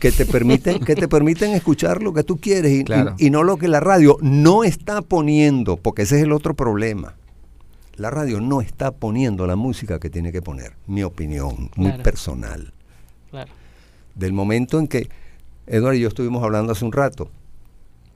que 0.00 0.10
te 0.12 0.26
permiten, 0.26 0.80
que 0.80 0.94
te 0.96 1.06
permiten 1.08 1.52
escuchar 1.52 2.02
lo 2.02 2.12
que 2.12 2.24
tú 2.24 2.38
quieres 2.38 2.72
y, 2.72 2.80
y- 2.80 2.84
Claro. 2.84 3.14
y 3.18 3.30
no 3.30 3.42
lo 3.42 3.56
que 3.58 3.68
la 3.68 3.80
radio 3.80 4.16
no 4.20 4.64
está 4.64 5.02
poniendo, 5.02 5.76
porque 5.76 6.02
ese 6.02 6.16
es 6.18 6.24
el 6.24 6.32
otro 6.32 6.54
problema. 6.54 7.14
La 8.02 8.10
radio 8.10 8.40
no 8.40 8.60
está 8.60 8.90
poniendo 8.90 9.46
la 9.46 9.54
música 9.54 10.00
que 10.00 10.10
tiene 10.10 10.32
que 10.32 10.42
poner, 10.42 10.72
mi 10.88 11.04
opinión, 11.04 11.70
muy 11.76 11.92
personal. 11.92 12.72
Claro. 13.30 13.48
Del 14.16 14.32
momento 14.32 14.80
en 14.80 14.88
que 14.88 15.08
Eduardo 15.68 15.96
y 15.96 16.00
yo 16.00 16.08
estuvimos 16.08 16.42
hablando 16.42 16.72
hace 16.72 16.84
un 16.84 16.90
rato 16.90 17.30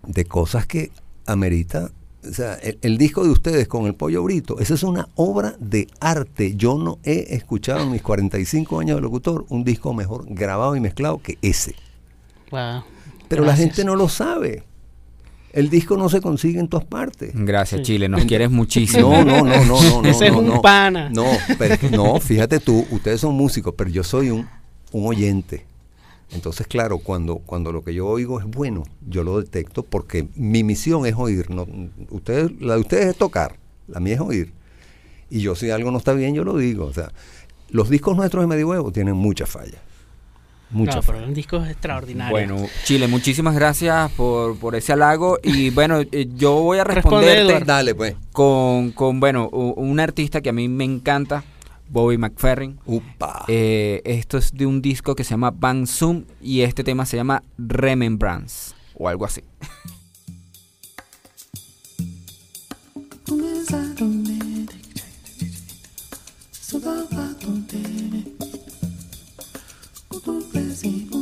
de 0.05 0.25
cosas 0.25 0.67
que 0.67 0.91
amerita, 1.25 1.93
o 2.29 2.33
sea, 2.33 2.55
el, 2.55 2.81
el 2.83 2.99
disco 2.99 3.23
de 3.23 3.31
ustedes 3.31 3.69
con 3.69 3.87
el 3.87 3.95
pollo 3.95 4.25
brito, 4.25 4.59
esa 4.59 4.75
es 4.75 4.83
una 4.83 5.09
obra 5.15 5.55
de 5.61 5.87
arte. 6.01 6.57
Yo 6.57 6.77
no 6.79 6.99
he 7.05 7.37
escuchado 7.37 7.85
en 7.85 7.93
mis 7.93 8.03
45 8.03 8.81
años 8.81 8.97
de 8.97 9.03
locutor 9.03 9.47
un 9.51 9.63
disco 9.63 9.95
mejor 9.95 10.25
grabado 10.29 10.75
y 10.75 10.81
mezclado 10.81 11.23
que 11.23 11.39
ese. 11.43 11.77
Wow. 12.51 12.83
Pero 13.29 13.45
la 13.45 13.55
gente 13.55 13.85
no 13.85 13.95
lo 13.95 14.09
sabe. 14.09 14.65
El 15.57 15.71
disco 15.71 15.97
no 15.97 16.09
se 16.11 16.21
consigue 16.21 16.61
en 16.61 16.69
todas 16.69 16.85
partes. 16.85 17.31
Gracias, 17.35 17.81
Sí. 17.81 17.85
Chile. 17.87 18.09
Nos 18.11 18.27
quieres 18.27 18.51
muchísimo. 18.63 19.09
No, 19.11 19.25
no, 19.25 19.43
no, 19.43 19.65
no, 19.65 19.83
no, 19.83 20.03
no. 20.03 20.09
Ese 20.09 20.27
es 20.27 20.33
no, 20.33 20.39
un 20.41 20.47
no. 20.49 20.61
pana. 20.63 21.09
No, 21.09 21.25
pero, 21.59 21.77
no, 21.91 22.21
fíjate 22.21 22.61
tú, 22.61 22.87
ustedes 22.91 23.23
son 23.23 23.35
músicos, 23.35 23.73
pero 23.77 23.89
yo 23.89 24.05
soy 24.05 24.31
un, 24.31 24.47
un 24.93 25.07
oyente. 25.07 25.65
Entonces, 26.33 26.67
claro, 26.67 26.99
cuando, 26.99 27.37
cuando 27.39 27.73
lo 27.73 27.83
que 27.83 27.95
yo 27.95 28.07
oigo 28.07 28.39
es 28.39 28.47
bueno, 28.47 28.83
yo 29.09 29.25
lo 29.25 29.41
detecto 29.41 29.83
porque 29.83 30.29
mi 30.35 30.63
misión 30.63 31.07
es 31.07 31.15
oír. 31.17 31.49
No, 31.51 31.67
ustedes, 32.11 32.51
la 32.61 32.75
de 32.75 32.81
ustedes 32.81 33.07
es 33.07 33.17
tocar, 33.17 33.57
la 33.89 33.99
mía 34.01 34.15
es 34.17 34.21
oír. 34.21 34.53
Y 35.31 35.41
yo 35.41 35.55
si 35.55 35.71
algo 35.71 35.91
no 35.91 35.99
está 35.99 36.13
bien, 36.13 36.35
yo 36.35 36.45
lo 36.45 36.59
digo. 36.59 36.85
O 36.85 36.93
sea, 36.93 37.13
los 37.71 37.89
discos 37.89 38.15
nuestros 38.17 38.43
de 38.43 38.49
Medioevo 38.49 38.93
tienen 38.93 39.17
muchas 39.17 39.49
fallas. 39.49 39.81
Muchas 40.71 40.97
No, 40.97 41.13
pero 41.13 41.27
un 41.27 41.35
disco 41.35 41.65
extraordinario. 41.65 42.33
Bueno, 42.33 42.69
Chile, 42.85 43.07
muchísimas 43.07 43.55
gracias 43.55 44.11
por, 44.13 44.59
por 44.59 44.75
ese 44.75 44.93
halago. 44.93 45.39
Y 45.43 45.71
bueno, 45.71 46.01
eh, 46.01 46.29
yo 46.35 46.55
voy 46.55 46.79
a 46.79 46.85
Responde, 46.85 47.27
responderte. 47.27 47.65
Dale, 47.65 47.95
pues. 47.95 48.17
con, 48.33 48.91
con, 48.93 49.21
bueno, 49.21 49.49
un 49.49 50.01
artista 50.01 50.41
que 50.41 50.49
a 50.49 50.53
mí 50.53 50.69
me 50.69 50.85
encanta, 50.85 51.45
Bobby 51.89 52.19
McFerrin. 52.19 52.79
Upa. 52.85 53.45
Eh, 53.49 54.03
esto 54.05 54.39
es 54.39 54.53
de 54.53 54.67
un 54.67 54.83
disco 54.83 55.15
que 55.15 55.25
se 55.25 55.31
llama 55.31 55.53
Bang 55.53 55.87
Zoom 55.87 56.25
y 56.43 56.63
este 56.63 56.83
tema 56.83 57.07
se 57.07 57.17
llama 57.17 57.43
Remembrance 57.59 58.75
o 58.95 59.09
algo 59.09 59.25
así. 59.25 59.43
tudo 70.21 70.43
presente. 70.47 71.16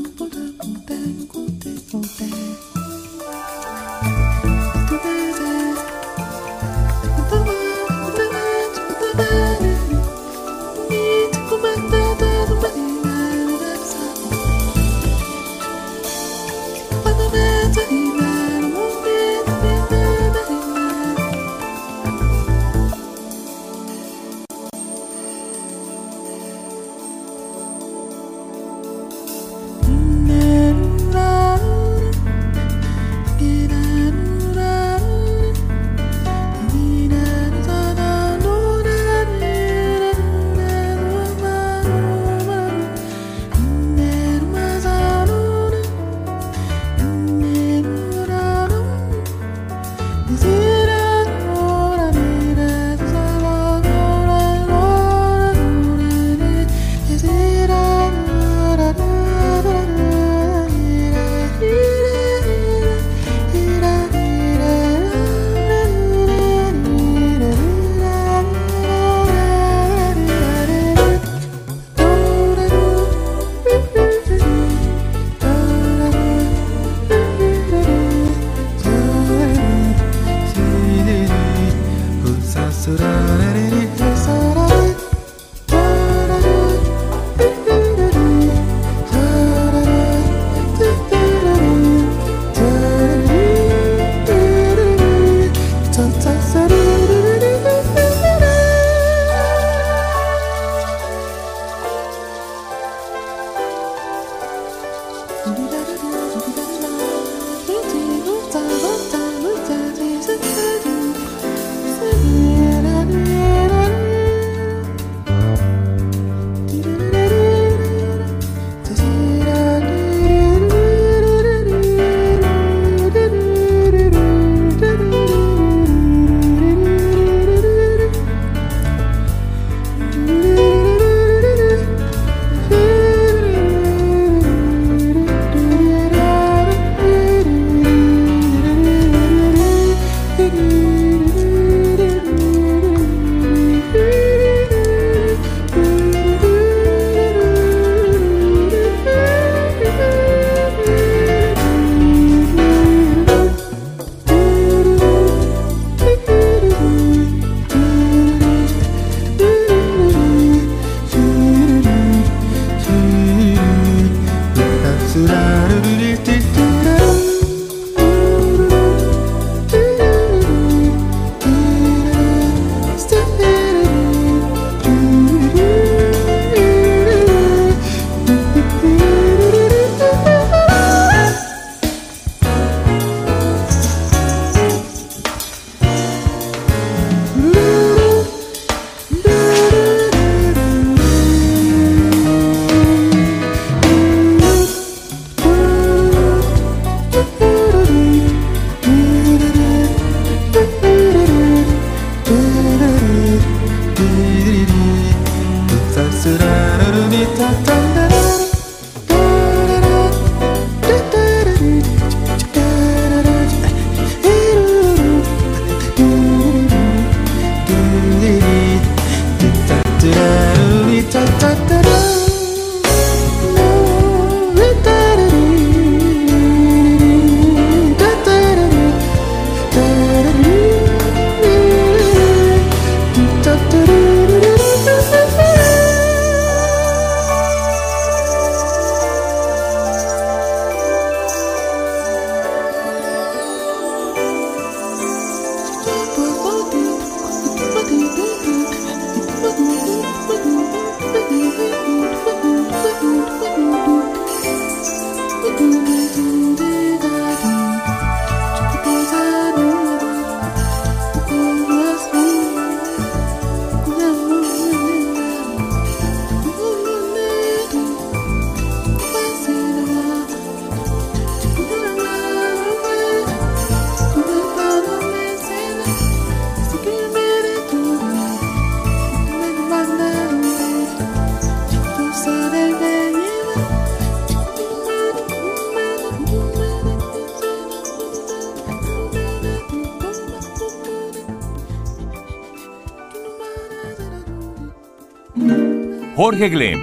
Jorge 296.25 296.49
Glem, 296.49 296.81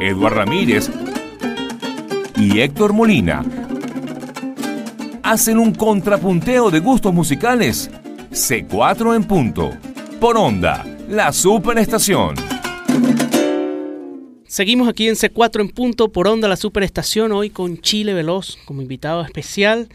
Eduard 0.00 0.34
Ramírez 0.34 0.90
y 2.36 2.58
Héctor 2.58 2.92
Molina 2.92 3.44
hacen 5.22 5.60
un 5.60 5.72
contrapunteo 5.72 6.72
de 6.72 6.80
gustos 6.80 7.14
musicales. 7.14 7.88
C4 8.32 9.14
en 9.14 9.22
punto. 9.22 9.70
Por 10.18 10.36
onda, 10.36 10.84
la 11.08 11.32
superestación. 11.32 12.34
Seguimos 14.44 14.88
aquí 14.88 15.06
en 15.06 15.14
C4 15.14 15.60
en 15.60 15.68
punto 15.68 16.10
por 16.10 16.26
onda 16.26 16.48
la 16.48 16.56
superestación 16.56 17.30
hoy 17.30 17.50
con 17.50 17.78
Chile 17.78 18.12
Veloz 18.12 18.58
como 18.64 18.82
invitado 18.82 19.22
especial. 19.22 19.88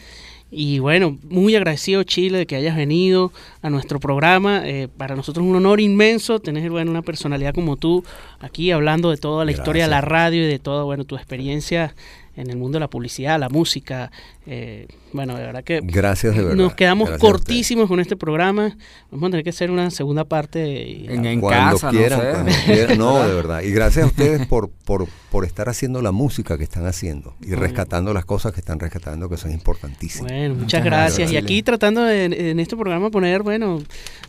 Y 0.57 0.79
bueno, 0.79 1.17
muy 1.29 1.53
agradecido 1.57 2.03
Chile 2.03 2.37
de 2.37 2.45
que 2.45 2.55
hayas 2.55 2.77
venido 2.77 3.33
a 3.61 3.69
nuestro 3.69 3.99
programa. 3.99 4.61
Eh, 4.63 4.87
para 4.87 5.17
nosotros 5.17 5.43
es 5.45 5.49
un 5.49 5.57
honor 5.57 5.81
inmenso 5.81 6.39
tener 6.39 6.71
bueno, 6.71 6.91
una 6.91 7.01
personalidad 7.01 7.53
como 7.53 7.75
tú 7.75 8.05
aquí 8.39 8.71
hablando 8.71 9.11
de 9.11 9.17
toda 9.17 9.43
la 9.43 9.51
historia 9.51 9.83
de 9.83 9.89
la 9.89 9.99
radio 9.99 10.45
y 10.45 10.47
de 10.47 10.57
toda 10.57 10.85
bueno, 10.85 11.03
tu 11.03 11.17
experiencia 11.17 11.93
en 12.37 12.49
el 12.49 12.57
mundo 12.57 12.75
de 12.77 12.81
la 12.81 12.89
publicidad, 12.89 13.39
la 13.39 13.49
música. 13.49 14.11
Eh, 14.45 14.87
bueno, 15.13 15.35
de 15.37 15.43
verdad 15.45 15.63
que 15.63 15.79
Gracias 15.81 16.35
de 16.35 16.41
verdad. 16.41 16.55
nos 16.55 16.73
quedamos 16.75 17.07
Gracias 17.09 17.29
cortísimos 17.31 17.87
con 17.87 17.99
este 17.99 18.15
programa. 18.17 18.75
Vamos 19.09 19.27
a 19.27 19.31
tener 19.31 19.43
que 19.43 19.51
hacer 19.51 19.71
una 19.71 19.89
segunda 19.89 20.25
parte. 20.25 20.83
y- 20.87 21.07
En, 21.07 21.25
en 21.25 21.39
Cuando 21.39 21.77
casa, 21.77 21.89
quieran, 21.91 22.19
no 22.19 22.25
sé. 22.25 22.31
cuando 22.31 22.51
quieran. 22.65 22.97
No, 22.97 23.27
de 23.27 23.33
verdad. 23.33 23.61
Y 23.61 23.71
gracias 23.71 24.03
a 24.05 24.07
ustedes 24.07 24.45
por, 24.47 24.69
por, 24.69 25.07
por 25.31 25.45
estar 25.45 25.69
haciendo 25.69 26.01
la 26.01 26.11
música 26.11 26.57
que 26.57 26.63
están 26.65 26.85
haciendo 26.85 27.35
y 27.41 27.53
rescatando 27.55 28.13
las 28.13 28.25
cosas 28.25 28.51
que 28.53 28.59
están 28.59 28.79
rescatando, 28.79 29.29
que 29.29 29.37
son 29.37 29.51
importantísimas. 29.51 30.31
Bueno, 30.31 30.55
muchas, 30.55 30.63
Muchas 30.63 30.83
gracias. 30.83 31.17
gracias, 31.17 31.31
Y 31.31 31.37
aquí 31.37 31.63
tratando 31.63 32.03
de, 32.03 32.25
en 32.51 32.59
este 32.59 32.75
programa 32.75 33.09
poner, 33.09 33.43
bueno, 33.43 33.81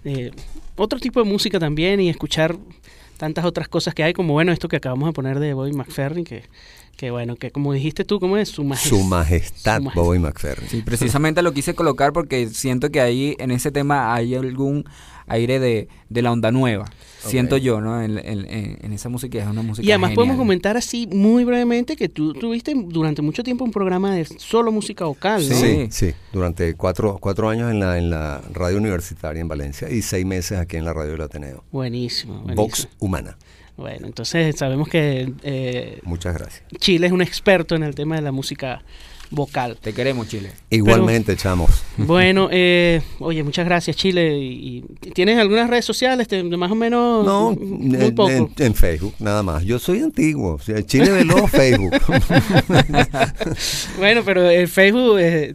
eh, 0.05 0.31
otro 0.77 1.01
tipo 1.01 1.23
de 1.23 1.29
música 1.29 1.59
también 1.59 2.01
y 2.01 2.09
escuchar 2.09 2.57
tantas 3.17 3.45
otras 3.47 3.67
cosas 3.67 3.95
que 3.95 4.03
hay, 4.05 4.13
como 4.13 4.35
bueno, 4.35 4.53
esto 4.53 4.69
que 4.69 4.77
acabamos 4.77 5.09
de 5.09 5.13
poner 5.15 5.41
de 5.41 5.55
Bobby 5.55 5.73
McFerrin, 5.73 6.23
que, 6.25 6.43
que 6.97 7.11
bueno, 7.11 7.37
que 7.37 7.51
como 7.51 7.73
dijiste 7.73 8.05
tú, 8.05 8.19
¿cómo 8.21 8.37
es? 8.37 8.49
Su 8.49 8.65
majestad. 8.65 8.91
Su 8.97 9.03
majestad, 9.05 9.77
Su 9.79 9.83
majestad. 9.85 10.03
Bobby 10.03 10.19
McFerrin. 10.19 10.69
Sí, 10.69 10.83
precisamente 10.83 11.43
lo 11.43 11.53
quise 11.53 11.75
colocar 11.75 12.13
porque 12.13 12.49
siento 12.49 12.91
que 12.91 13.01
ahí 13.01 13.37
en 13.39 13.51
ese 13.51 13.71
tema 13.71 14.15
hay 14.15 14.35
algún 14.35 14.85
aire 15.29 15.59
de, 15.59 15.89
de 16.09 16.23
la 16.23 16.31
onda 16.33 16.51
nueva. 16.53 16.87
Siento 17.19 17.57
yo, 17.57 17.81
¿no? 17.81 18.01
En, 18.01 18.17
en- 18.19 18.93
esa 18.93 19.09
música 19.09 19.39
es 19.43 19.47
una 19.49 19.61
música. 19.63 19.85
Y 19.87 19.91
además 19.91 20.13
podemos 20.13 20.37
comentar 20.37 20.77
así 20.77 21.09
muy 21.09 21.43
brevemente 21.45 21.97
que 21.97 22.09
tú 22.09 22.33
tuviste 22.33 22.73
durante 22.77 23.21
mucho 23.21 23.43
tiempo 23.43 23.65
un 23.65 23.73
programa 23.73 24.15
de 24.15 24.25
solo 24.25 24.71
música 24.71 25.05
vocal, 25.07 25.47
¿no? 25.49 25.55
Sí, 25.57 25.89
sí. 25.91 26.13
Durante 26.33 26.75
cuatro, 26.75 27.19
cuatro 27.21 27.49
años 27.49 27.71
en 27.73 27.81
la, 27.81 27.99
en 27.99 28.11
la 28.11 28.41
radio 28.53 28.79
universitaria 28.79 29.41
en 29.41 29.49
Valencia 29.49 29.91
y 29.91 30.03
seis 30.03 30.25
meses 30.25 30.59
aquí 30.59 30.77
en 30.77 30.85
la 30.85 30.93
radio 30.95 31.13
del 31.13 31.23
Ateneo. 31.23 31.65
Buenísimo, 31.73 32.35
buenísimo. 32.35 32.55
Vox 32.63 32.89
Humana. 33.01 33.37
Bueno, 33.77 34.07
entonces 34.07 34.57
sabemos 34.57 34.89
que 34.89 35.33
eh, 35.43 35.99
Muchas 36.05 36.35
gracias. 36.35 36.63
Chile 36.79 37.07
es 37.09 37.13
un 37.13 37.23
experto 37.23 37.75
en 37.75 37.83
el 37.83 37.95
tema 37.95 38.17
de 38.17 38.23
la 38.23 38.33
música 38.33 38.83
vocal. 39.31 39.77
Te 39.81 39.93
queremos, 39.93 40.29
Chile. 40.29 40.53
Igualmente, 40.71 41.37
chamos. 41.37 41.83
Bueno, 41.99 42.49
eh, 42.53 43.03
oye, 43.19 43.43
muchas 43.43 43.65
gracias, 43.67 43.97
Chile. 43.97 44.39
Y, 44.39 44.85
y 45.03 45.11
¿Tienes 45.11 45.39
algunas 45.39 45.69
redes 45.69 45.85
sociales? 45.85 46.29
Te- 46.29 46.43
más 46.45 46.71
o 46.71 46.75
menos. 46.75 47.27
No, 47.27 47.53
muy 47.59 47.97
en, 48.03 48.15
poco. 48.15 48.31
en- 48.31 48.51
en 48.59 48.75
Facebook, 48.75 49.15
nada 49.19 49.43
más. 49.43 49.65
Yo 49.65 49.79
soy 49.79 50.01
antiguo. 50.01 50.55
O 50.55 50.59
sea, 50.61 50.83
Chile 50.85 51.11
Veloz, 51.11 51.51
Facebook. 51.51 51.93
Bueno, 53.99 54.23
pero 54.25 54.49
el 54.49 54.69
Facebook 54.69 55.19
eh, 55.19 55.55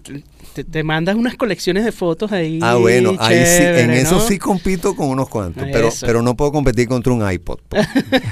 te, 0.53 0.63
te 0.63 0.83
mandas 0.83 1.15
unas 1.15 1.35
colecciones 1.35 1.85
de 1.85 1.91
fotos 1.91 2.31
ahí. 2.31 2.59
ah, 2.61 2.75
bueno, 2.75 3.15
ahí 3.19 3.35
sí, 3.37 3.41
en 3.41 3.57
chévere, 3.57 4.01
eso 4.01 4.15
¿no? 4.15 4.21
sí 4.21 4.37
compito 4.37 4.95
con 4.95 5.09
unos 5.09 5.29
cuantos, 5.29 5.63
pero, 5.71 5.87
Eso. 5.87 6.05
pero 6.05 6.21
no 6.21 6.35
puedo 6.35 6.51
competir 6.51 6.87
contra 6.87 7.13
un 7.13 7.29
iPod. 7.29 7.59
po. 7.67 7.77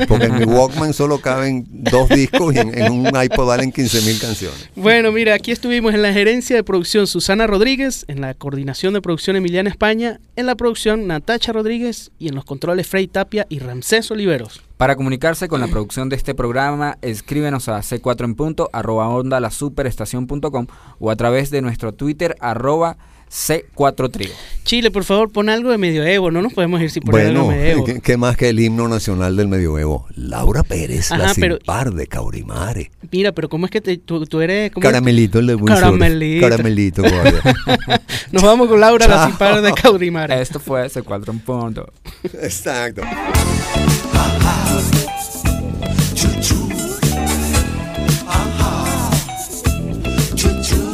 Porque 0.08 0.26
en 0.26 0.38
mi 0.38 0.44
Walkman 0.46 0.94
solo 0.94 1.20
caben 1.20 1.66
dos 1.70 2.10
discos 2.10 2.54
y 2.54 2.60
en, 2.60 2.78
en 2.78 2.92
un 2.92 3.08
iPod 3.08 3.48
valen 3.48 3.72
15 3.72 4.02
mil 4.02 4.20
canciones. 4.20 4.70
Bueno, 4.76 5.12
mira, 5.12 5.34
aquí 5.34 5.52
estuvimos 5.52 5.94
en 5.94 6.02
la 6.02 6.14
gerencia 6.14 6.56
de 6.56 6.64
producción 6.64 7.08
Susana 7.08 7.48
Rodríguez, 7.48 8.06
en 8.08 8.22
la 8.22 8.34
coordinación 8.34 8.94
de 8.94 9.02
producción 9.02 9.36
Emiliana 9.36 9.70
España, 9.70 10.20
en 10.36 10.46
la 10.46 10.56
producción 10.56 11.08
Natacha 11.08 11.52
Rodríguez 11.54 12.12
y 12.20 12.28
en 12.28 12.36
los 12.36 12.46
controles 12.46 12.88
Frey 12.88 13.08
Tapia 13.08 13.46
y 13.50 13.60
Ramsés 13.60 14.12
Oliveros. 14.12 14.62
Para 14.80 14.96
comunicarse 14.96 15.50
con 15.50 15.60
la 15.60 15.68
producción 15.68 16.08
de 16.08 16.16
este 16.16 16.34
programa, 16.34 16.98
escríbenos 17.02 17.68
a 17.68 17.80
c4 17.80 18.24
en 18.24 18.36
punto, 18.36 18.70
arroba 18.72 19.10
onda 19.10 19.42
la 19.42 19.52
superestación.com 19.52 20.68
o 21.00 21.12
a 21.12 21.18
través 21.18 21.50
de 21.52 21.62
nuestro 21.62 21.94
Twitter, 21.94 22.38
arroba 22.40 22.96
c4 23.30 24.10
trío. 24.10 24.30
Chile, 24.64 24.90
por 24.90 25.04
favor, 25.04 25.34
pon 25.34 25.50
algo 25.50 25.70
de 25.70 25.78
medioevo. 25.78 26.32
No 26.32 26.42
nos 26.42 26.54
podemos 26.54 26.80
ir 26.80 26.92
sin 26.92 27.04
poner 27.04 27.28
algo 27.28 27.50
de 27.50 27.58
medioevo. 27.58 27.84
¿qué, 27.84 28.00
qué 28.00 28.16
más 28.16 28.38
que 28.38 28.48
el 28.48 28.60
himno 28.62 28.88
nacional 28.88 29.36
del 29.36 29.50
medioevo? 29.50 30.08
Laura 30.16 30.64
Pérez, 30.64 31.10
la 31.10 31.26
Ajá, 31.26 31.34
sin 31.34 31.42
pero- 31.42 31.60
par 31.60 31.92
de 31.94 32.08
Caurimare. 32.08 32.90
Mira, 33.12 33.34
pero 33.34 33.50
¿cómo 33.50 33.66
es 33.66 33.72
que 33.72 33.82
te- 33.82 33.98
tú, 33.98 34.26
tú 34.28 34.40
eres... 34.40 34.72
cómo? 34.72 34.82
Caramelito 34.82 35.40
el 35.40 35.48
de. 35.48 35.58
Caramelito. 35.66 36.48
Caramelito. 36.48 37.04
Nos 38.32 38.44
vamos 38.44 38.70
con 38.70 38.80
Laura, 38.80 39.06
la 39.10 39.14
Chao. 39.16 39.28
sin 39.28 39.38
par 39.38 39.62
de 39.62 39.74
Caudimar. 39.74 40.32
Esto 40.32 40.62
fue 40.62 40.86
c4 40.88 41.32
en 41.32 41.40
punto. 41.40 41.92
Exacto. 42.24 43.02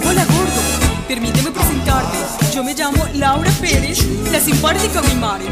Hola 0.08 0.26
gordo, 0.26 0.62
permíteme 1.08 1.52
presentarte. 1.52 2.18
Yo 2.54 2.64
me 2.64 2.74
llamo 2.74 3.06
Laura 3.16 3.52
Pérez, 3.62 4.06
la 4.32 4.40
simpática 4.40 5.02
mi 5.02 5.16
madre. 5.16 5.46